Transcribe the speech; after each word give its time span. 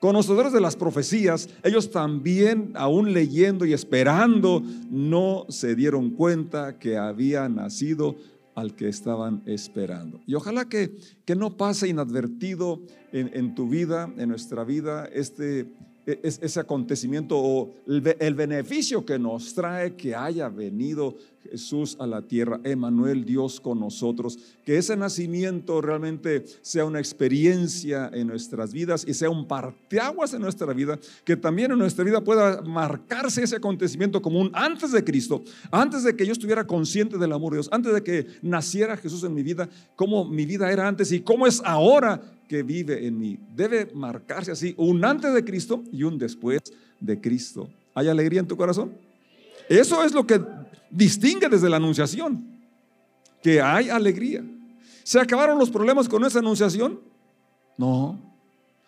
conocedores 0.00 0.52
de 0.52 0.60
las 0.60 0.76
profecías, 0.76 1.48
ellos 1.62 1.90
también, 1.90 2.72
aún 2.74 3.12
leyendo 3.12 3.64
y 3.64 3.72
esperando, 3.72 4.62
no 4.90 5.46
se 5.48 5.76
dieron 5.76 6.10
cuenta 6.10 6.78
que 6.78 6.96
había 6.96 7.48
nacido 7.48 8.16
al 8.54 8.74
que 8.74 8.88
estaban 8.88 9.42
esperando. 9.46 10.20
Y 10.26 10.34
ojalá 10.34 10.68
que, 10.68 10.96
que 11.24 11.36
no 11.36 11.56
pase 11.56 11.88
inadvertido 11.88 12.80
en, 13.12 13.30
en 13.34 13.54
tu 13.54 13.68
vida, 13.68 14.12
en 14.16 14.28
nuestra 14.30 14.64
vida, 14.64 15.06
este 15.12 15.68
e, 16.06 16.18
ese 16.22 16.60
acontecimiento 16.60 17.36
o 17.38 17.74
el 17.86 18.34
beneficio 18.34 19.04
que 19.04 19.18
nos 19.18 19.54
trae 19.54 19.94
que 19.96 20.14
haya 20.14 20.48
venido 20.48 21.16
Jesús 21.48 21.96
a 21.98 22.06
la 22.06 22.22
tierra, 22.22 22.60
Emanuel, 22.64 23.24
Dios 23.24 23.60
con 23.60 23.80
nosotros, 23.80 24.38
que 24.64 24.76
ese 24.76 24.96
nacimiento 24.96 25.80
realmente 25.80 26.44
sea 26.62 26.84
una 26.84 26.98
experiencia 26.98 28.10
en 28.12 28.28
nuestras 28.28 28.72
vidas 28.72 29.04
y 29.06 29.14
sea 29.14 29.30
un 29.30 29.46
parteaguas 29.46 30.34
en 30.34 30.42
nuestra 30.42 30.72
vida, 30.72 30.98
que 31.24 31.36
también 31.36 31.72
en 31.72 31.78
nuestra 31.78 32.04
vida 32.04 32.22
pueda 32.22 32.62
marcarse 32.62 33.42
ese 33.42 33.56
acontecimiento 33.56 34.20
como 34.22 34.40
un 34.40 34.50
antes 34.54 34.92
de 34.92 35.02
Cristo, 35.02 35.42
antes 35.70 36.04
de 36.04 36.14
que 36.14 36.26
yo 36.26 36.32
estuviera 36.32 36.66
consciente 36.66 37.18
del 37.18 37.32
amor 37.32 37.52
de 37.52 37.58
Dios, 37.58 37.68
antes 37.72 37.92
de 37.92 38.02
que 38.02 38.26
naciera 38.42 38.96
Jesús 38.96 39.24
en 39.24 39.34
mi 39.34 39.42
vida, 39.42 39.68
cómo 39.96 40.24
mi 40.24 40.44
vida 40.44 40.70
era 40.70 40.86
antes 40.86 41.10
y 41.12 41.20
cómo 41.20 41.46
es 41.46 41.62
ahora 41.64 42.20
que 42.48 42.62
vive 42.62 43.06
en 43.06 43.18
mí. 43.18 43.38
Debe 43.54 43.88
marcarse 43.94 44.50
así 44.50 44.74
un 44.76 45.04
antes 45.04 45.32
de 45.32 45.44
Cristo 45.44 45.82
y 45.92 46.02
un 46.02 46.18
después 46.18 46.60
de 47.00 47.20
Cristo. 47.20 47.68
¿Hay 47.94 48.08
alegría 48.08 48.40
en 48.40 48.46
tu 48.46 48.56
corazón? 48.56 48.92
Eso 49.70 50.02
es 50.02 50.12
lo 50.12 50.26
que 50.26 50.42
distingue 50.90 51.48
desde 51.48 51.70
la 51.70 51.76
anunciación, 51.76 52.44
que 53.40 53.62
hay 53.62 53.88
alegría. 53.88 54.44
¿Se 55.04 55.20
acabaron 55.20 55.60
los 55.60 55.70
problemas 55.70 56.08
con 56.08 56.24
esa 56.24 56.40
anunciación? 56.40 56.98
No. 57.78 58.18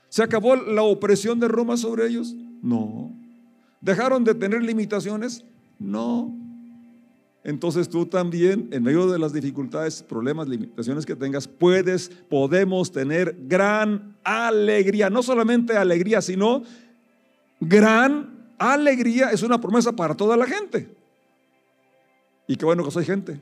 ¿Se 0.08 0.24
acabó 0.24 0.56
la 0.56 0.82
opresión 0.82 1.38
de 1.38 1.46
Roma 1.46 1.76
sobre 1.76 2.08
ellos? 2.08 2.34
No. 2.62 3.12
¿Dejaron 3.80 4.24
de 4.24 4.34
tener 4.34 4.60
limitaciones? 4.64 5.44
No. 5.78 6.36
Entonces 7.44 7.88
tú 7.88 8.06
también, 8.06 8.68
en 8.72 8.82
medio 8.82 9.08
de 9.08 9.20
las 9.20 9.32
dificultades, 9.32 10.02
problemas, 10.02 10.48
limitaciones 10.48 11.06
que 11.06 11.14
tengas, 11.14 11.46
puedes, 11.46 12.08
podemos 12.28 12.90
tener 12.90 13.36
gran 13.46 14.16
alegría. 14.24 15.10
No 15.10 15.22
solamente 15.22 15.76
alegría, 15.76 16.20
sino 16.22 16.64
gran 17.60 18.41
alegría. 18.58 19.30
Es 19.30 19.42
una 19.42 19.60
promesa 19.60 19.92
para 19.92 20.14
toda 20.14 20.36
la 20.36 20.46
gente. 20.46 20.88
Y 22.46 22.56
qué 22.56 22.64
bueno 22.64 22.84
que 22.84 22.90
soy 22.90 23.04
gente. 23.04 23.40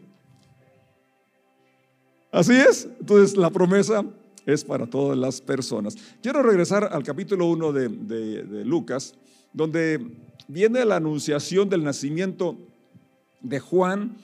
Así 2.32 2.54
es. 2.54 2.88
Entonces 3.00 3.36
la 3.36 3.50
promesa 3.50 4.04
es 4.46 4.64
para 4.64 4.86
todas 4.86 5.16
las 5.16 5.40
personas. 5.40 5.96
Quiero 6.22 6.42
regresar 6.42 6.88
al 6.92 7.02
capítulo 7.02 7.46
1 7.46 7.72
de, 7.72 7.88
de 7.88 8.64
Lucas, 8.64 9.14
donde 9.52 10.00
viene 10.48 10.84
la 10.84 10.96
anunciación 10.96 11.68
del 11.68 11.84
nacimiento 11.84 12.56
de 13.40 13.60
Juan 13.60 14.16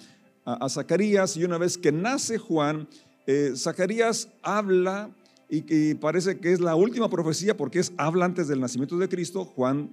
a, 0.47 0.69
Zacarías 0.69 1.37
y 1.37 1.45
una 1.45 1.59
vez 1.59 1.77
que 1.77 1.93
nace 1.93 2.39
Juan, 2.39 2.89
eh, 3.27 3.53
Zacarías 3.57 4.29
habla 4.43 5.11
y, 5.49 5.95
parece 5.95 6.39
que 6.41 6.53
es 6.53 6.61
la 6.61 6.75
última 6.75 7.09
profecía 7.09 7.57
porque 7.57 7.79
es 7.79 7.93
habla 7.97 8.25
antes 8.25 8.49
del 8.49 8.61
nacimiento 8.61 8.99
de 8.99 9.09
Cristo. 9.09 9.45
Juan 9.45 9.91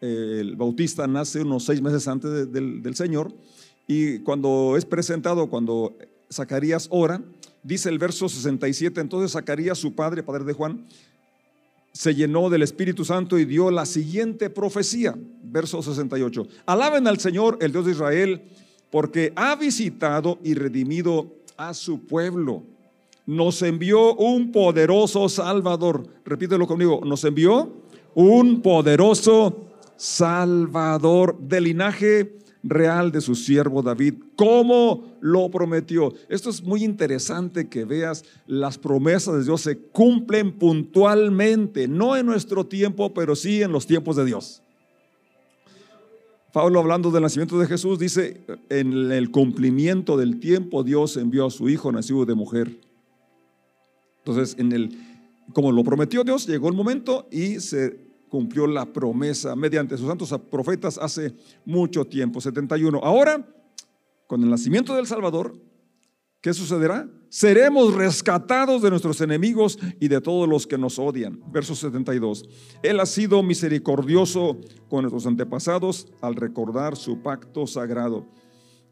el 0.00 0.56
Bautista 0.56 1.06
nace 1.06 1.42
unos 1.42 1.64
seis 1.64 1.82
meses 1.82 2.06
antes 2.08 2.52
del, 2.52 2.82
del 2.82 2.94
Señor 2.94 3.32
y 3.86 4.20
cuando 4.20 4.76
es 4.76 4.84
presentado, 4.84 5.48
cuando 5.48 5.96
Zacarías 6.32 6.86
ora, 6.90 7.20
dice 7.62 7.88
el 7.88 7.98
verso 7.98 8.28
67, 8.28 9.00
entonces 9.00 9.32
Zacarías, 9.32 9.78
su 9.78 9.94
padre, 9.94 10.22
padre 10.22 10.44
de 10.44 10.52
Juan, 10.52 10.86
se 11.92 12.14
llenó 12.14 12.48
del 12.50 12.62
Espíritu 12.62 13.04
Santo 13.04 13.36
y 13.38 13.44
dio 13.44 13.70
la 13.70 13.84
siguiente 13.84 14.48
profecía, 14.48 15.16
verso 15.42 15.82
68. 15.82 16.46
Alaben 16.66 17.08
al 17.08 17.18
Señor, 17.18 17.58
el 17.60 17.72
Dios 17.72 17.84
de 17.84 17.90
Israel, 17.90 18.42
porque 18.90 19.32
ha 19.34 19.56
visitado 19.56 20.38
y 20.44 20.54
redimido 20.54 21.34
a 21.56 21.74
su 21.74 22.06
pueblo. 22.06 22.62
Nos 23.26 23.60
envió 23.62 24.14
un 24.14 24.52
poderoso 24.52 25.28
Salvador. 25.28 26.06
Repítelo 26.24 26.66
conmigo, 26.66 27.00
nos 27.04 27.24
envió 27.24 27.72
un 28.14 28.62
poderoso 28.62 29.69
Salvador 30.00 31.38
del 31.38 31.64
linaje 31.64 32.38
real 32.62 33.12
de 33.12 33.20
su 33.20 33.34
siervo 33.34 33.82
David, 33.82 34.14
como 34.34 35.18
lo 35.20 35.50
prometió. 35.50 36.14
Esto 36.30 36.48
es 36.48 36.62
muy 36.62 36.84
interesante 36.84 37.68
que 37.68 37.84
veas 37.84 38.24
las 38.46 38.78
promesas 38.78 39.34
de 39.34 39.44
Dios 39.44 39.60
se 39.60 39.76
cumplen 39.76 40.52
puntualmente, 40.52 41.86
no 41.86 42.16
en 42.16 42.24
nuestro 42.24 42.64
tiempo, 42.64 43.12
pero 43.12 43.36
sí 43.36 43.60
en 43.60 43.72
los 43.72 43.86
tiempos 43.86 44.16
de 44.16 44.24
Dios. 44.24 44.62
Pablo 46.50 46.80
hablando 46.80 47.10
del 47.10 47.22
nacimiento 47.22 47.58
de 47.58 47.66
Jesús 47.66 47.98
dice, 47.98 48.40
en 48.70 49.12
el 49.12 49.30
cumplimiento 49.30 50.16
del 50.16 50.40
tiempo 50.40 50.82
Dios 50.82 51.18
envió 51.18 51.44
a 51.44 51.50
su 51.50 51.68
hijo 51.68 51.92
nacido 51.92 52.24
de 52.24 52.34
mujer. 52.34 52.80
Entonces, 54.24 54.56
en 54.58 54.72
el, 54.72 54.98
como 55.52 55.72
lo 55.72 55.84
prometió 55.84 56.24
Dios, 56.24 56.46
llegó 56.46 56.68
el 56.68 56.74
momento 56.74 57.28
y 57.30 57.60
se 57.60 58.09
cumplió 58.30 58.66
la 58.66 58.90
promesa 58.90 59.54
mediante 59.54 59.98
sus 59.98 60.08
santos 60.08 60.34
profetas 60.50 60.96
hace 60.96 61.34
mucho 61.66 62.06
tiempo, 62.06 62.40
71. 62.40 62.98
Ahora, 63.02 63.46
con 64.26 64.42
el 64.42 64.48
nacimiento 64.48 64.94
del 64.94 65.06
Salvador, 65.06 65.60
¿qué 66.40 66.54
sucederá? 66.54 67.06
seremos 67.30 67.94
rescatados 67.94 68.82
de 68.82 68.90
nuestros 68.90 69.20
enemigos 69.22 69.78
y 70.00 70.08
de 70.08 70.20
todos 70.20 70.48
los 70.48 70.66
que 70.66 70.76
nos 70.76 70.98
odian. 70.98 71.40
Verso 71.50 71.74
72. 71.74 72.44
Él 72.82 73.00
ha 73.00 73.06
sido 73.06 73.42
misericordioso 73.42 74.58
con 74.88 75.02
nuestros 75.02 75.26
antepasados 75.26 76.08
al 76.20 76.36
recordar 76.36 76.96
su 76.96 77.22
pacto 77.22 77.66
sagrado. 77.66 78.26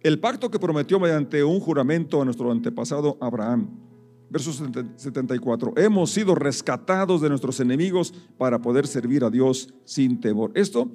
El 0.01 0.21
pacto 0.21 0.51
que 0.51 0.61
prometió 0.61 1.01
mediante 1.01 1.43
un 1.43 1.59
juramento 1.61 2.23
a 2.23 2.25
nuestro 2.25 2.51
antepasado 2.53 3.19
Abraham. 3.21 3.88
Verso 4.31 4.53
74. 4.53 5.73
Hemos 5.77 6.11
sido 6.11 6.35
rescatados 6.35 7.21
de 7.21 7.29
nuestros 7.29 7.61
enemigos 7.61 8.13
para 8.37 8.61
poder 8.61 8.87
servir 8.87 9.25
a 9.25 9.31
Dios 9.31 9.73
sin 9.85 10.21
temor. 10.21 10.53
Esto, 10.55 10.91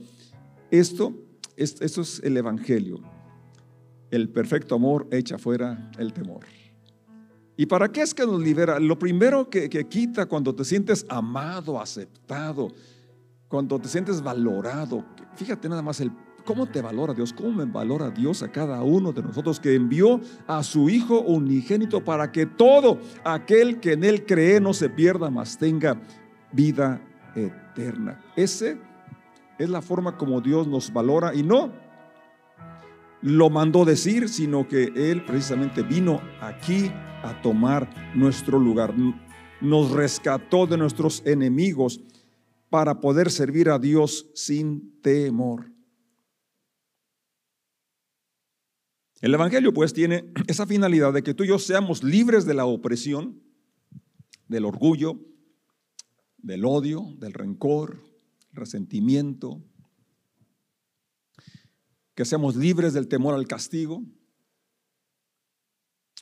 esto, 0.70 1.14
esto 1.56 2.02
es 2.02 2.22
el 2.24 2.38
Evangelio. 2.38 3.02
El 4.12 4.30
perfecto 4.30 4.76
amor 4.76 5.08
echa 5.12 5.40
fuera 5.40 5.92
el 5.98 6.14
temor. 6.14 6.46
¿Y 7.56 7.66
para 7.68 7.92
qué 7.92 8.02
es 8.02 8.14
que 8.14 8.26
nos 8.26 8.42
libera? 8.42 8.80
Lo 8.80 8.98
primero 8.98 9.50
que, 9.50 9.70
quita 9.88 10.26
cuando 10.26 10.56
te 10.56 10.66
sientes 10.66 11.06
amado, 11.10 11.80
aceptado, 11.80 12.70
cuando 13.48 13.80
te 13.80 13.88
sientes 13.88 14.22
valorado. 14.22 15.06
Fíjate 15.36 15.70
nada 15.70 15.82
más 15.82 16.00
el 16.00 16.12
cómo 16.46 16.66
te 16.68 16.82
valora 16.82 17.14
Dios, 17.14 17.34
cómo 17.34 17.52
me 17.52 17.66
valora 17.66 18.10
Dios 18.10 18.44
a 18.44 18.52
cada 18.52 18.82
uno 18.84 19.12
de 19.12 19.24
nosotros 19.24 19.60
que 19.60 19.76
envió 19.76 20.20
a 20.48 20.64
su 20.64 20.90
Hijo 20.90 21.22
unigénito 21.22 22.04
para 22.04 22.32
que 22.32 22.46
todo 22.46 23.00
aquel 23.24 23.80
que 23.80 23.94
en 23.94 24.04
Él 24.04 24.26
cree 24.26 24.60
no 24.60 24.74
se 24.74 24.90
pierda, 24.90 25.30
mas 25.30 25.58
tenga 25.58 26.00
vida 26.52 27.02
eterna. 27.36 28.22
Ese 28.36 28.78
es 29.58 29.70
la 29.70 29.82
forma 29.82 30.18
como 30.18 30.42
Dios 30.42 30.68
nos 30.68 30.92
valora 30.92 31.34
y 31.34 31.44
no 31.44 31.72
lo 33.22 33.50
mandó 33.50 33.86
decir, 33.86 34.28
sino 34.28 34.68
que 34.68 34.92
Él 34.96 35.24
precisamente 35.26 35.82
vino 35.82 36.22
aquí 36.42 36.92
a 37.24 37.42
tomar 37.42 37.90
nuestro 38.14 38.60
lugar. 38.60 38.94
Nos 39.62 39.92
rescató 39.92 40.68
de 40.68 40.78
nuestros 40.78 41.26
enemigos 41.26 42.02
para 42.70 43.00
poder 43.00 43.32
servir 43.32 43.70
a 43.70 43.80
Dios 43.80 44.30
sin 44.34 45.00
temor. 45.02 45.73
El 49.24 49.34
Evangelio 49.34 49.74
pues 49.74 49.94
tiene 49.94 50.30
esa 50.48 50.68
finalidad 50.68 51.14
de 51.14 51.24
que 51.24 51.34
tú 51.34 51.46
y 51.46 51.48
yo 51.48 51.58
seamos 51.58 52.04
libres 52.04 52.44
de 52.44 52.54
la 52.54 52.66
opresión, 52.66 53.42
del 54.50 54.66
orgullo, 54.66 55.18
del 56.40 56.66
odio, 56.66 57.16
del 57.20 57.32
rencor, 57.32 58.04
resentimiento, 58.52 59.64
que 62.16 62.26
seamos 62.26 62.58
libres 62.58 62.92
del 62.92 63.08
temor 63.08 63.34
al 63.36 63.48
castigo. 63.48 64.04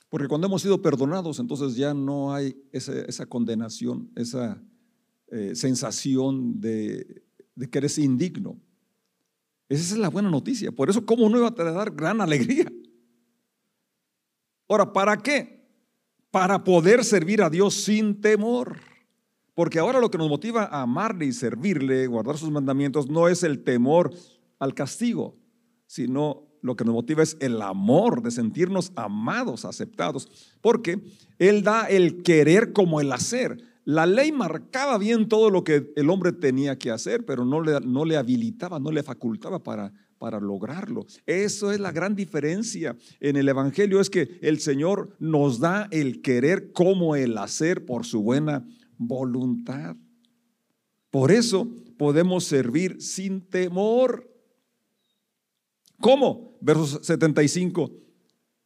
Porque 0.08 0.28
cuando 0.28 0.46
hemos 0.46 0.62
sido 0.62 0.80
perdonados, 0.80 1.40
entonces 1.40 1.74
ya 1.74 1.94
no 1.94 2.32
hay 2.32 2.56
esa, 2.70 3.26
condenación, 3.26 4.12
esa 4.14 4.62
eh, 5.26 5.56
sensación 5.56 6.60
de, 6.60 7.24
que 7.68 7.78
eres 7.78 7.98
indigno. 7.98 8.60
Esa 9.68 9.94
es 9.94 9.98
la 9.98 10.08
buena 10.08 10.30
noticia. 10.30 10.70
Por 10.70 10.88
eso, 10.88 11.04
¿cómo 11.04 11.28
no 11.28 11.38
iba 11.38 11.48
a 11.48 11.72
dar 11.72 11.90
gran 11.90 12.20
alegría? 12.20 12.72
Ahora, 14.72 14.90
¿para 14.90 15.18
qué? 15.18 15.68
Para 16.30 16.64
poder 16.64 17.04
servir 17.04 17.42
a 17.42 17.50
Dios 17.50 17.74
sin 17.74 18.22
temor. 18.22 18.78
Porque 19.52 19.78
ahora 19.78 20.00
lo 20.00 20.10
que 20.10 20.16
nos 20.16 20.30
motiva 20.30 20.64
a 20.64 20.80
amarle 20.80 21.26
y 21.26 21.32
servirle, 21.34 22.06
guardar 22.06 22.38
sus 22.38 22.50
mandamientos, 22.50 23.10
no 23.10 23.28
es 23.28 23.42
el 23.42 23.64
temor 23.64 24.14
al 24.58 24.72
castigo, 24.72 25.36
sino 25.86 26.48
lo 26.62 26.74
que 26.74 26.86
nos 26.86 26.94
motiva 26.94 27.22
es 27.22 27.36
el 27.40 27.60
amor 27.60 28.22
de 28.22 28.30
sentirnos 28.30 28.92
amados, 28.96 29.66
aceptados, 29.66 30.56
porque 30.62 31.04
Él 31.38 31.62
da 31.62 31.84
el 31.84 32.22
querer 32.22 32.72
como 32.72 33.02
el 33.02 33.12
hacer. 33.12 33.58
la 33.84 34.06
ley 34.06 34.32
marcaba 34.32 34.96
bien 34.96 35.28
todo 35.28 35.50
lo 35.50 35.64
que 35.64 35.92
el 35.96 36.08
hombre 36.08 36.32
tenía 36.32 36.78
que 36.78 36.90
hacer, 36.90 37.26
pero 37.26 37.44
no 37.44 37.60
le, 37.60 37.78
no 37.80 38.06
le 38.06 38.16
habilitaba, 38.16 38.80
no 38.80 38.90
le 38.90 39.02
facultaba 39.02 39.62
para, 39.62 39.92
para 40.22 40.38
lograrlo. 40.38 41.04
Eso 41.26 41.72
es 41.72 41.80
la 41.80 41.90
gran 41.90 42.14
diferencia 42.14 42.96
en 43.18 43.34
el 43.34 43.48
Evangelio, 43.48 44.00
es 44.00 44.08
que 44.08 44.38
el 44.40 44.60
Señor 44.60 45.16
nos 45.18 45.58
da 45.58 45.88
el 45.90 46.22
querer 46.22 46.70
como 46.70 47.16
el 47.16 47.36
hacer 47.38 47.84
por 47.84 48.06
su 48.06 48.22
buena 48.22 48.64
voluntad. 48.96 49.96
Por 51.10 51.32
eso 51.32 51.66
podemos 51.98 52.44
servir 52.44 53.02
sin 53.02 53.40
temor. 53.40 54.32
¿Cómo? 56.00 56.56
Versos 56.60 57.04
75. 57.04 57.90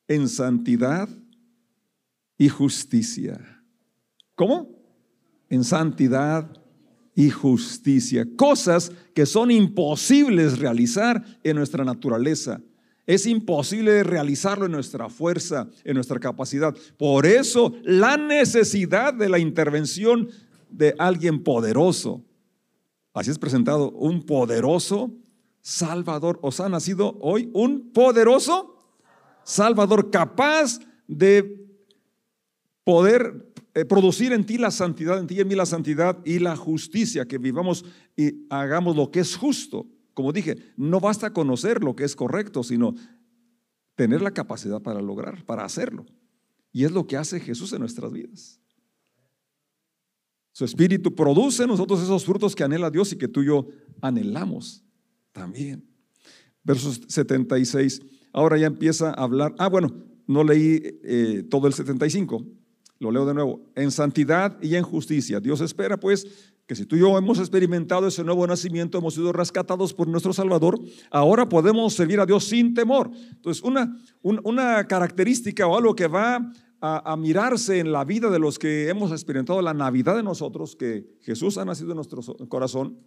En 0.09 0.29
santidad 0.29 1.09
y 2.37 2.51
justicia. 2.51 3.65
¿Cómo? 4.35 4.79
En 5.49 5.65
santidad 5.65 6.66
y 7.17 7.31
justicia. 7.31 8.29
Cosas 8.37 8.93
que 9.15 9.27
son 9.27 9.51
imposibles 9.51 10.59
realizar 10.59 11.25
en 11.43 11.57
nuestra 11.57 11.83
naturaleza. 11.83 12.61
Es 13.07 13.27
imposible 13.27 14.03
realizarlo 14.05 14.67
en 14.67 14.73
nuestra 14.73 15.09
fuerza, 15.09 15.67
en 15.83 15.95
nuestra 15.95 16.21
capacidad. 16.21 16.77
Por 16.99 17.25
eso 17.25 17.73
la 17.85 18.19
necesidad 18.19 19.15
de 19.15 19.31
la 19.31 19.39
intervención 19.39 20.29
de 20.71 20.95
alguien 20.99 21.43
poderoso. 21.43 22.23
Así 23.15 23.31
es 23.31 23.39
presentado 23.39 23.91
un 23.93 24.23
poderoso 24.27 25.11
Salvador. 25.63 26.39
Os 26.43 26.61
ha 26.61 26.69
nacido 26.69 27.17
hoy 27.21 27.51
un 27.55 27.93
poderoso 27.93 28.77
Salvador 29.43 30.11
capaz 30.11 30.81
de 31.07 31.65
poder 32.85 33.53
eh, 33.77 33.85
producir 33.85 34.33
en 34.33 34.47
ti 34.47 34.57
la 34.57 34.71
santidad, 34.71 35.19
en 35.19 35.27
ti 35.27 35.35
y 35.35 35.41
en 35.41 35.49
mí 35.49 35.55
la 35.55 35.67
santidad 35.67 36.19
y 36.25 36.39
la 36.39 36.57
justicia, 36.57 37.29
que 37.29 37.37
vivamos 37.37 37.85
y 38.17 38.47
hagamos 38.49 38.97
lo 38.97 39.11
que 39.11 39.21
es 39.21 39.37
justo. 39.37 39.87
Como 40.15 40.33
dije, 40.33 40.57
no 40.79 40.99
basta 40.99 41.35
conocer 41.35 41.85
lo 41.85 41.95
que 41.95 42.05
es 42.05 42.17
correcto, 42.17 42.63
sino 42.63 42.95
tener 43.95 44.23
la 44.23 44.31
capacidad 44.31 44.81
para 44.81 45.03
lograr, 45.03 45.45
para 45.45 45.63
hacerlo. 45.63 46.07
Y 46.73 46.85
es 46.85 46.91
lo 46.91 47.07
que 47.07 47.19
hace 47.19 47.39
Jesús 47.39 47.71
en 47.75 47.81
nuestras 47.81 48.11
vidas. 48.11 48.59
Su 50.53 50.65
espíritu 50.65 51.15
produce 51.15 51.65
en 51.65 51.69
nosotros 51.69 52.03
esos 52.03 52.25
frutos 52.25 52.57
que 52.57 52.65
anhela 52.65 52.91
Dios 52.91 53.13
y 53.13 53.19
que 53.19 53.29
tú 53.29 53.43
y 53.43 53.49
yo 53.49 53.69
anhelamos 54.01 54.83
también. 55.33 55.87
Versos 56.65 57.03
76. 57.09 58.01
Ahora 58.33 58.57
ya 58.57 58.69
empieza 58.69 59.11
a 59.11 59.23
hablar. 59.23 59.55
Ah, 59.59 59.69
bueno, 59.69 60.03
no 60.27 60.45
leí 60.45 60.81
eh, 61.05 61.47
todo 61.51 61.67
el 61.67 61.75
75. 61.75 62.56
Lo 62.99 63.11
leo 63.11 63.27
de 63.27 63.35
nuevo. 63.35 63.61
En 63.75 63.91
santidad 63.91 64.57
y 64.63 64.75
en 64.77 64.83
justicia. 64.83 65.41
Dios 65.41 65.61
espera 65.61 65.99
pues 65.99 66.55
que 66.67 66.75
si 66.75 66.85
tú 66.85 66.97
y 66.97 67.01
yo 67.01 67.17
hemos 67.17 67.39
experimentado 67.39 68.09
ese 68.09 68.25
nuevo 68.25 68.47
nacimiento, 68.47 68.99
hemos 68.99 69.15
sido 69.15 69.33
rescatados 69.33 69.95
por 69.95 70.09
nuestro 70.09 70.33
Salvador, 70.33 70.81
ahora 71.11 71.49
podemos 71.49 71.95
servir 71.95 72.19
a 72.19 72.27
Dios 72.27 72.45
sin 72.45 72.75
temor. 72.75 73.11
Entonces, 73.31 73.63
una, 73.63 73.97
una 74.23 74.87
característica 74.89 75.67
o 75.67 75.77
algo 75.77 75.95
que 75.95 76.09
va 76.09 76.53
a, 76.81 77.13
a, 77.13 77.17
mirarse 77.17 77.79
en 77.79 77.93
la 77.93 78.05
vida 78.05 78.31
de 78.31 78.41
los 78.41 78.59
que 78.59 78.89
hemos 78.89 79.13
experimentado 79.13 79.63
la 79.63 79.75
Navidad 79.75 80.17
de 80.17 80.25
nosotros, 80.25 80.75
que 80.75 81.17
Jesús 81.21 81.57
ha 81.57 81.65
nacido 81.65 81.91
en 81.91 81.97
nuestro 81.97 82.21
corazón, 82.49 82.99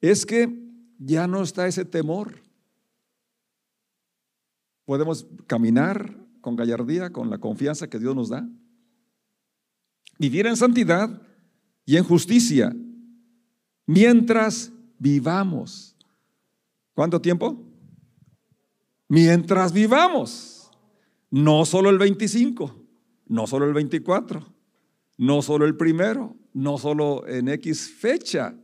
es 0.00 0.24
que 0.24 0.48
ya 0.98 1.26
no 1.26 1.42
está 1.42 1.66
ese 1.66 1.84
temor. 1.84 2.40
Podemos 4.84 5.26
caminar 5.46 6.27
con 6.48 6.56
gallardía, 6.56 7.10
con 7.10 7.28
la 7.28 7.36
confianza 7.36 7.90
que 7.90 7.98
Dios 7.98 8.16
nos 8.16 8.30
da. 8.30 8.48
Vivir 10.18 10.46
en 10.46 10.56
santidad 10.56 11.20
y 11.84 11.98
en 11.98 12.04
justicia 12.04 12.74
mientras 13.84 14.72
vivamos. 14.98 15.94
¿Cuánto 16.94 17.20
tiempo? 17.20 17.62
Mientras 19.08 19.74
vivamos. 19.74 20.70
No 21.30 21.66
solo 21.66 21.90
el 21.90 21.98
25, 21.98 22.74
no 23.26 23.46
solo 23.46 23.66
el 23.66 23.74
24, 23.74 24.42
no 25.18 25.42
solo 25.42 25.66
el 25.66 25.76
primero, 25.76 26.34
no 26.54 26.78
solo 26.78 27.28
en 27.28 27.48
X 27.48 27.90
fecha. 27.90 28.56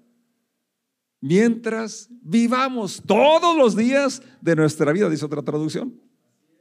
Mientras 1.21 2.09
vivamos 2.23 3.03
todos 3.05 3.55
los 3.59 3.77
días 3.77 4.23
de 4.41 4.57
nuestra 4.57 4.91
vida, 4.93 5.11
dice 5.11 5.27
otra 5.27 5.43
traducción 5.43 6.03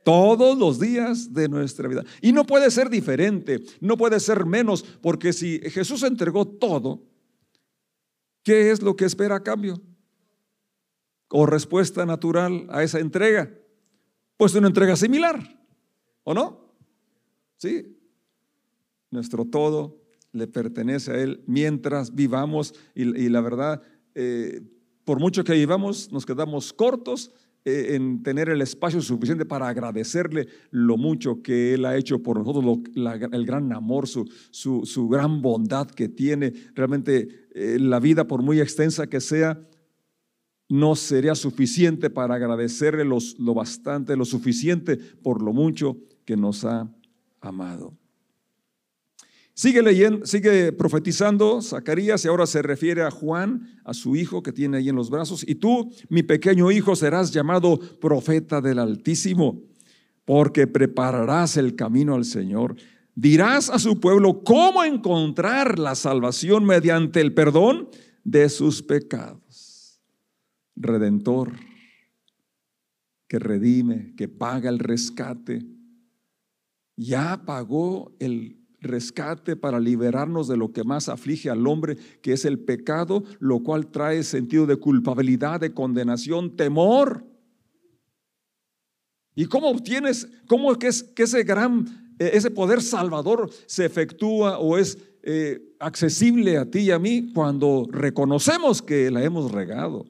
todos 0.03 0.57
los 0.57 0.79
días 0.79 1.33
de 1.33 1.50
nuestra 1.50 1.88
vida. 1.88 2.03
Y 2.21 2.31
no 2.31 2.45
puede 2.45 2.69
ser 2.71 2.89
diferente, 2.89 3.63
no 3.79 3.97
puede 3.97 4.19
ser 4.19 4.45
menos, 4.45 4.83
porque 5.01 5.33
si 5.33 5.59
Jesús 5.59 6.03
entregó 6.03 6.45
todo, 6.45 7.01
¿qué 8.44 8.71
es 8.71 8.81
lo 8.81 8.95
que 8.95 9.05
espera 9.05 9.38
a 9.38 9.44
cambio? 9.44 9.81
O 11.29 11.45
respuesta 11.45 12.05
natural 12.05 12.67
a 12.69 12.83
esa 12.83 13.00
entrega. 13.00 13.51
Pues 14.38 14.53
una 14.55 14.67
entrega 14.67 14.95
similar, 14.95 15.65
¿o 16.23 16.33
no? 16.33 16.75
Sí. 17.57 17.97
Nuestro 19.09 19.45
todo 19.45 20.01
le 20.31 20.47
pertenece 20.47 21.11
a 21.11 21.17
Él 21.21 21.44
mientras 21.47 22.13
vivamos 22.13 22.73
y, 22.95 23.29
la 23.29 23.41
verdad, 23.41 23.81
eh, 24.15 24.61
por 25.05 25.19
mucho 25.19 25.44
que 25.44 25.53
vivamos, 25.53 26.11
nos 26.11 26.25
quedamos 26.25 26.73
cortos 26.73 27.31
en 27.65 28.24
tener 28.24 28.50
el 28.50 28.62
espacio 28.62 29.01
suficiente 29.01 29.45
para 29.45 29.68
agradecerle 29.68 30.48
lo 30.71 30.98
mucho 30.98 31.42
que 31.42 31.74
Él 31.74 31.86
ha 31.86 31.95
hecho 31.95 32.21
por 32.21 32.38
nosotros, 32.38 32.80
el 32.95 33.45
gran 33.45 33.71
amor, 33.71 34.07
su, 34.07 34.25
su, 34.51 35.07
gran 35.07 35.42
bondad 35.42 35.88
que 35.88 36.10
tiene. 36.10 36.54
Realmente 36.75 37.48
eh, 37.54 37.77
la 37.80 38.00
vida, 38.00 38.27
por 38.27 38.42
muy 38.42 38.60
extensa 38.60 39.07
que 39.07 39.21
sea, 39.21 39.65
no 40.69 40.95
sería 40.95 41.36
suficiente 41.36 42.10
para 42.10 42.36
agradecerle 42.36 43.06
lo 43.06 43.54
bastante, 43.54 44.15
lo 44.15 44.25
suficiente 44.25 44.98
por 44.98 45.42
lo 45.42 45.54
mucho 45.54 45.98
que 46.25 46.36
nos 46.36 46.65
ha 46.65 46.92
amado. 47.39 47.98
Sigue 49.55 49.83
leyendo, 49.83 50.25
sigue 50.25 50.71
profetizando 50.71 51.61
Zacarías 51.61 52.25
y 52.25 52.27
ahora 52.27 52.47
se 52.47 52.63
refiere 52.63 53.03
a 53.03 53.11
Juan, 53.11 53.79
a 53.83 53.94
su 53.94 54.15
hijo 54.15 54.41
que 54.41 54.51
tiene 54.51 54.77
ahí 54.77 54.89
en 54.89 54.95
los 54.95 55.11
brazos. 55.11 55.45
Y 55.47 55.55
tú, 55.55 55.91
mi 56.09 56.23
pequeño 56.23 56.71
hijo, 56.71 56.95
serás 56.95 57.31
llamado 57.31 57.79
profeta 58.00 58.61
del 58.61 58.79
Altísimo, 58.79 59.61
porque 60.25 60.65
prepararás 60.65 61.57
el 61.57 61.75
camino 61.75 62.15
al 62.15 62.25
Señor. 62.25 62.75
Dirás 63.13 63.69
a 63.69 63.77
su 63.77 64.00
pueblo 64.00 64.44
cómo 64.44 64.83
encontrar 64.83 65.77
la 65.77 65.94
salvación 65.94 66.65
mediante 66.65 67.21
el 67.21 67.35
perdón 67.35 67.89
de 68.23 68.50
sus 68.50 68.81
pecados. 68.81 70.01
Redentor, 70.75 71.51
que 73.27 73.38
redime, 73.38 74.15
que 74.17 74.27
paga 74.27 74.72
el 74.72 74.79
rescate, 74.79 75.63
ya 76.95 77.43
pagó 77.45 78.15
el 78.19 78.62
rescate 78.84 79.56
para 79.56 79.80
liberarnos 79.80 80.48
de 80.48 80.58
lo 80.58 80.72
que 80.72 80.84
más 80.84 81.10
aflige 81.10 81.50
al 81.50 81.66
hombre, 81.66 81.98
que 82.22 82.34
es 82.34 82.46
el 82.46 82.60
pecado, 82.60 83.24
lo 83.40 83.63
cual 83.63 83.88
trae 83.88 84.24
sentido 84.24 84.66
de 84.66 84.75
culpabilidad, 84.75 85.60
de 85.60 85.74
condenación, 85.74 86.56
temor. 86.56 87.25
¿Y 89.36 89.46
cómo 89.46 89.70
obtienes, 89.70 90.28
cómo 90.48 90.78
que, 90.78 90.88
es, 90.88 91.04
que 91.04 91.24
ese 91.24 91.44
gran, 91.44 92.16
eh, 92.20 92.32
ese 92.34 92.52
poder 92.52 92.82
salvador 92.82 93.50
se 93.66 93.86
efectúa 93.86 94.60
o 94.60 94.78
es 94.78 94.98
eh, 95.24 95.75
accesible 95.80 96.58
a 96.58 96.70
ti 96.70 96.80
y 96.80 96.92
a 96.92 97.00
mí 97.00 97.32
cuando 97.34 97.88
reconocemos 97.90 98.82
que 98.82 99.10
la 99.10 99.24
hemos 99.24 99.52
regado, 99.52 100.06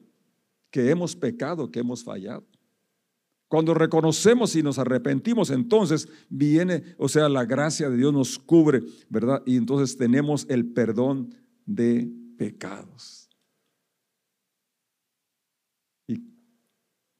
que 0.70 0.90
hemos 0.90 1.16
pecado, 1.16 1.70
que 1.70 1.80
hemos 1.80 2.04
fallado? 2.04 2.44
Cuando 3.48 3.74
reconocemos 3.74 4.56
y 4.56 4.62
nos 4.62 4.78
arrepentimos, 4.78 5.50
entonces 5.50 6.08
viene, 6.28 6.82
o 6.98 7.08
sea, 7.08 7.28
la 7.28 7.44
gracia 7.44 7.90
de 7.90 7.96
Dios 7.96 8.12
nos 8.12 8.38
cubre, 8.38 8.80
¿verdad? 9.08 9.42
Y 9.46 9.56
entonces 9.56 9.96
tenemos 9.96 10.46
el 10.48 10.72
perdón 10.72 11.34
de 11.66 12.10
pecados. 12.36 13.28
¿Y 16.08 16.22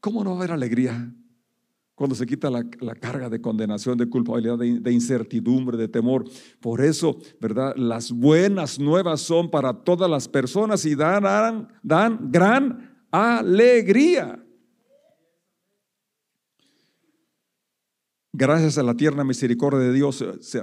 cómo 0.00 0.25
no 0.25 0.31
va 0.31 0.37
a 0.37 0.38
haber 0.40 0.52
alegría 0.52 1.14
cuando 1.95 2.16
se 2.16 2.26
quita 2.26 2.50
la, 2.50 2.64
carga 2.97 3.31
de 3.31 3.40
condenación, 3.40 3.97
de 3.97 4.09
culpabilidad, 4.09 4.59
de, 4.59 4.81
de, 4.81 4.93
incertidumbre, 4.93 5.76
de 5.76 5.87
temor. 5.87 6.25
Por 6.61 6.81
eso, 6.81 7.19
¿verdad? 7.40 7.76
Las 7.76 8.11
buenas 8.11 8.81
nuevas 8.81 9.21
son 9.21 9.49
para 9.49 9.73
todas 9.73 10.11
las 10.11 10.26
personas 10.26 10.85
y 10.87 10.97
dan, 10.97 11.23
dan, 11.23 11.69
dan 11.85 12.33
gran 12.33 13.07
alegría. 13.12 14.44
Gracias 18.35 18.79
a 18.79 18.83
la 18.83 18.97
tierna 18.97 19.23
misericordia 19.23 19.79
de 19.79 19.93
Dios. 19.93 20.23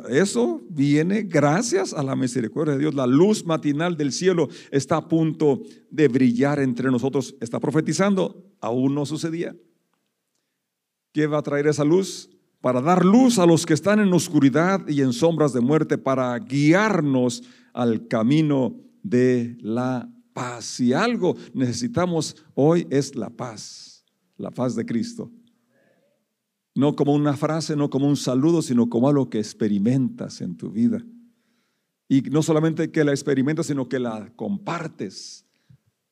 Eso 0.09 0.61
viene 0.69 1.23
gracias 1.23 1.93
a 1.93 2.03
la 2.03 2.17
misericordia 2.17 2.73
de 2.73 2.79
Dios. 2.79 2.93
La 2.93 3.07
luz 3.07 3.45
matinal 3.45 3.95
del 3.95 4.11
cielo 4.11 4.49
está 4.71 4.97
a 4.97 5.07
punto 5.07 5.61
de 5.89 6.09
brillar 6.09 6.59
entre 6.59 6.91
nosotros. 6.91 7.33
Está 7.39 7.59
profetizando, 7.61 8.43
aún 8.59 8.93
no 8.93 9.05
sucedía. 9.05 9.55
¿Qué 11.13 11.27
va 11.27 11.39
a 11.39 11.43
traer 11.43 11.67
esa 11.67 11.85
luz? 11.85 12.29
Para 12.59 12.81
dar 12.81 13.05
luz 13.05 13.39
a 13.39 13.45
los 13.45 13.65
que 13.65 13.73
están 13.73 14.01
en 14.01 14.13
oscuridad 14.13 14.85
y 14.87 15.01
en 15.01 15.13
sombras 15.13 15.53
de 15.53 15.61
muerte, 15.61 15.97
para 15.97 16.37
guiarnos 16.39 17.41
al 17.73 18.07
camino 18.07 18.75
de 19.01 19.57
la 19.61 20.09
paz. 20.33 20.65
Si 20.65 20.91
algo 20.91 21.37
necesitamos 21.53 22.35
hoy 22.53 22.85
es 22.89 23.15
la 23.15 23.29
paz, 23.29 24.05
la 24.37 24.51
paz 24.51 24.75
de 24.75 24.85
Cristo. 24.85 25.31
No 26.73 26.95
como 26.95 27.13
una 27.13 27.35
frase, 27.35 27.75
no 27.75 27.89
como 27.89 28.07
un 28.07 28.17
saludo, 28.17 28.61
sino 28.61 28.89
como 28.89 29.09
algo 29.09 29.29
que 29.29 29.39
experimentas 29.39 30.41
en 30.41 30.55
tu 30.55 30.71
vida. 30.71 31.05
Y 32.07 32.21
no 32.23 32.43
solamente 32.43 32.91
que 32.91 33.03
la 33.03 33.11
experimentas, 33.11 33.67
sino 33.67 33.87
que 33.89 33.99
la 33.99 34.33
compartes, 34.35 35.45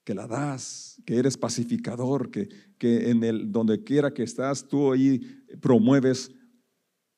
que 0.04 0.13
la 0.13 0.28
das, 0.28 1.01
que 1.06 1.18
eres 1.18 1.38
pacificador, 1.38 2.32
que, 2.32 2.50
que 2.78 3.10
en 3.10 3.24
el 3.24 3.51
donde 3.51 3.84
quiera 3.84 4.13
que 4.13 4.24
estás, 4.24 4.68
tú 4.68 4.92
ahí 4.92 5.20
promueves 5.62 6.32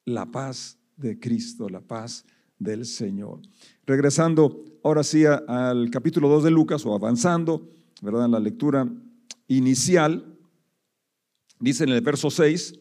la 0.05 0.29
paz 0.31 0.77
de 0.98 1.19
Cristo, 1.19 1.69
la 1.69 1.81
paz 1.81 2.25
del 2.57 2.86
Señor. 2.86 3.41
Regresando 3.86 4.63
ahora 4.83 5.03
sí 5.03 5.25
al 5.25 5.89
capítulo 5.89 6.29
2 6.29 6.43
de 6.43 6.51
Lucas 6.51 6.86
o 6.86 6.93
avanzando, 6.93 7.69
¿verdad? 8.01 8.25
En 8.25 8.31
la 8.31 8.39
lectura 8.39 8.88
inicial, 9.48 10.38
dice 11.60 11.83
en 11.83 11.89
el 11.89 12.01
verso 12.01 12.29
6, 12.29 12.79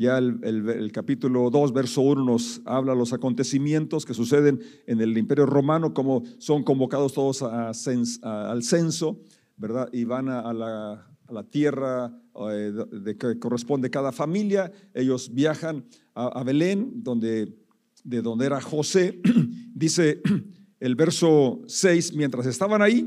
ya 0.00 0.16
el, 0.16 0.90
capítulo 0.94 1.50
2, 1.50 1.74
verso 1.74 2.00
1 2.00 2.24
nos 2.24 2.62
habla 2.64 2.94
los 2.94 3.12
acontecimientos 3.12 4.06
que 4.06 4.14
suceden 4.14 4.58
en 4.86 4.98
el 5.02 5.18
imperio 5.18 5.44
romano, 5.44 5.92
como 5.92 6.22
son 6.38 6.64
convocados 6.64 7.12
todos 7.12 7.42
al 7.42 8.62
censo, 8.62 9.20
¿verdad? 9.58 9.90
Y 9.92 10.04
van 10.04 10.30
a, 10.30 10.54
la, 10.54 11.44
tierra 11.50 12.18
eh, 12.50 12.72
de 12.90 13.18
que 13.18 13.38
corresponde 13.38 13.90
cada 13.90 14.10
familia. 14.10 14.72
Ellos 14.94 15.34
viajan 15.34 15.84
a, 16.14 16.42
Belén, 16.44 17.02
donde, 17.04 17.54
de 18.02 18.22
donde 18.22 18.46
era 18.46 18.62
José. 18.62 19.20
Dice 19.74 20.22
el 20.80 20.94
verso 20.94 21.60
6, 21.66 22.14
mientras 22.14 22.46
estaban 22.46 22.80
ahí, 22.80 23.06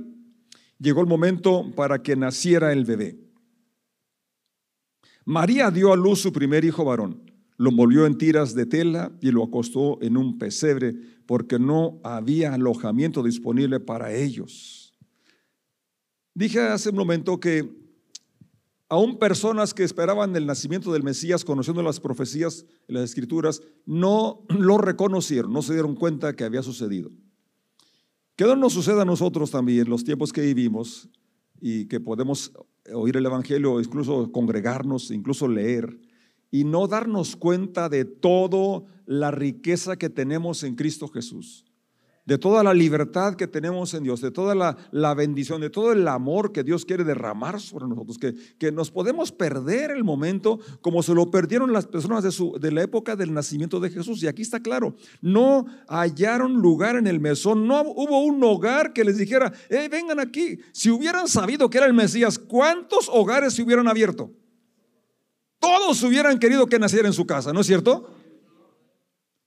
llegó 0.77 1.01
el 1.01 1.07
momento 1.07 1.71
para 1.75 2.03
que 2.03 2.15
naciera 2.15 2.71
el 2.71 2.85
bebé. 2.85 3.17
María 5.25 5.71
dio 5.71 5.93
a 5.93 5.95
luz 5.95 6.19
su 6.19 6.33
primer 6.33 6.65
hijo 6.65 6.83
varón, 6.83 7.31
lo 7.57 7.69
envolvió 7.69 8.05
en 8.05 8.17
tiras 8.17 8.55
de 8.55 8.65
tela 8.65 9.11
y 9.21 9.31
lo 9.31 9.43
acostó 9.43 10.01
en 10.01 10.17
un 10.17 10.37
pesebre 10.37 10.95
porque 11.25 11.59
no 11.59 11.99
había 12.03 12.53
alojamiento 12.53 13.23
disponible 13.23 13.79
para 13.79 14.13
ellos. 14.13 14.93
Dije 16.33 16.59
hace 16.59 16.89
un 16.89 16.95
momento 16.95 17.39
que 17.39 17.69
aún 18.89 19.17
personas 19.17 19.73
que 19.73 19.83
esperaban 19.83 20.35
el 20.35 20.45
nacimiento 20.45 20.91
del 20.91 21.03
Mesías, 21.03 21.45
conociendo 21.45 21.81
las 21.83 21.99
profecías 21.99 22.65
y 22.87 22.93
las 22.93 23.03
escrituras, 23.03 23.61
no 23.85 24.43
lo 24.49 24.77
reconocieron, 24.77 25.53
no 25.53 25.61
se 25.61 25.73
dieron 25.73 25.95
cuenta 25.95 26.35
que 26.35 26.43
había 26.43 26.63
sucedido. 26.63 27.11
Que 28.35 28.45
no 28.45 28.55
nos 28.55 28.73
suceda 28.73 29.03
a 29.03 29.05
nosotros 29.05 29.51
también, 29.51 29.89
los 29.89 30.03
tiempos 30.03 30.33
que 30.33 30.41
vivimos 30.41 31.07
y 31.65 31.85
que 31.85 32.01
podemos 32.01 32.51
oír 32.93 33.15
el 33.15 33.25
Evangelio, 33.25 33.79
incluso 33.79 34.29
congregarnos, 34.33 35.11
incluso 35.11 35.47
leer, 35.47 35.97
y 36.51 36.65
no 36.65 36.87
darnos 36.87 37.37
cuenta 37.37 37.87
de 37.87 38.03
toda 38.03 38.83
la 39.05 39.31
riqueza 39.31 39.95
que 39.95 40.09
tenemos 40.09 40.63
en 40.63 40.75
Cristo 40.75 41.07
Jesús 41.07 41.63
de 42.25 42.37
toda 42.37 42.63
la 42.63 42.73
libertad 42.73 43.35
que 43.35 43.47
tenemos 43.47 43.93
en 43.93 44.03
Dios, 44.03 44.21
de 44.21 44.31
toda 44.31 44.55
la, 44.55 45.13
bendición, 45.13 45.59
de 45.59 45.69
todo 45.69 45.91
el 45.91 46.07
amor 46.07 46.53
que 46.53 46.63
Dios 46.63 46.85
quiere 46.85 47.03
derramar 47.03 47.59
sobre 47.59 47.85
nosotros, 47.87 48.17
que, 48.17 48.33
que, 48.57 48.71
nos 48.71 48.91
podemos 48.91 49.31
perder 49.31 49.91
el 49.91 50.03
momento 50.03 50.59
como 50.81 51.03
se 51.03 51.13
lo 51.13 51.29
perdieron 51.29 51.73
las 51.73 51.85
personas 51.85 52.23
de, 52.23 52.31
su, 52.31 52.57
de 52.59 52.71
la 52.71 52.83
época 52.83 53.15
del 53.15 53.33
nacimiento 53.33 53.79
de 53.79 53.89
Jesús. 53.89 54.23
Y 54.23 54.27
aquí 54.27 54.41
está 54.41 54.61
claro, 54.61 54.95
no 55.21 55.65
hallaron 55.87 56.53
lugar 56.53 56.95
en 56.95 57.07
el 57.07 57.19
mesón, 57.19 57.67
no 57.67 57.81
hubo 57.81 58.23
un 58.23 58.41
hogar 58.43 58.93
que 58.93 59.03
les 59.03 59.17
dijera, 59.17 59.51
hey, 59.69 59.87
vengan 59.91 60.19
aquí. 60.19 60.59
Si 60.71 60.89
hubieran 60.89 61.27
sabido 61.27 61.69
que 61.69 61.77
era 61.77 61.87
el 61.87 61.93
Mesías, 61.93 62.39
¿cuántos 62.39 63.09
hogares 63.09 63.53
se 63.53 63.63
hubieran 63.63 63.87
abierto? 63.87 64.31
Todos 65.59 66.01
hubieran 66.03 66.39
querido 66.39 66.67
que 66.67 66.79
naciera 66.79 67.07
en 67.07 67.13
su 67.13 67.25
casa, 67.25 67.53
¿no 67.53 67.61
es 67.61 67.67
cierto? 67.67 68.09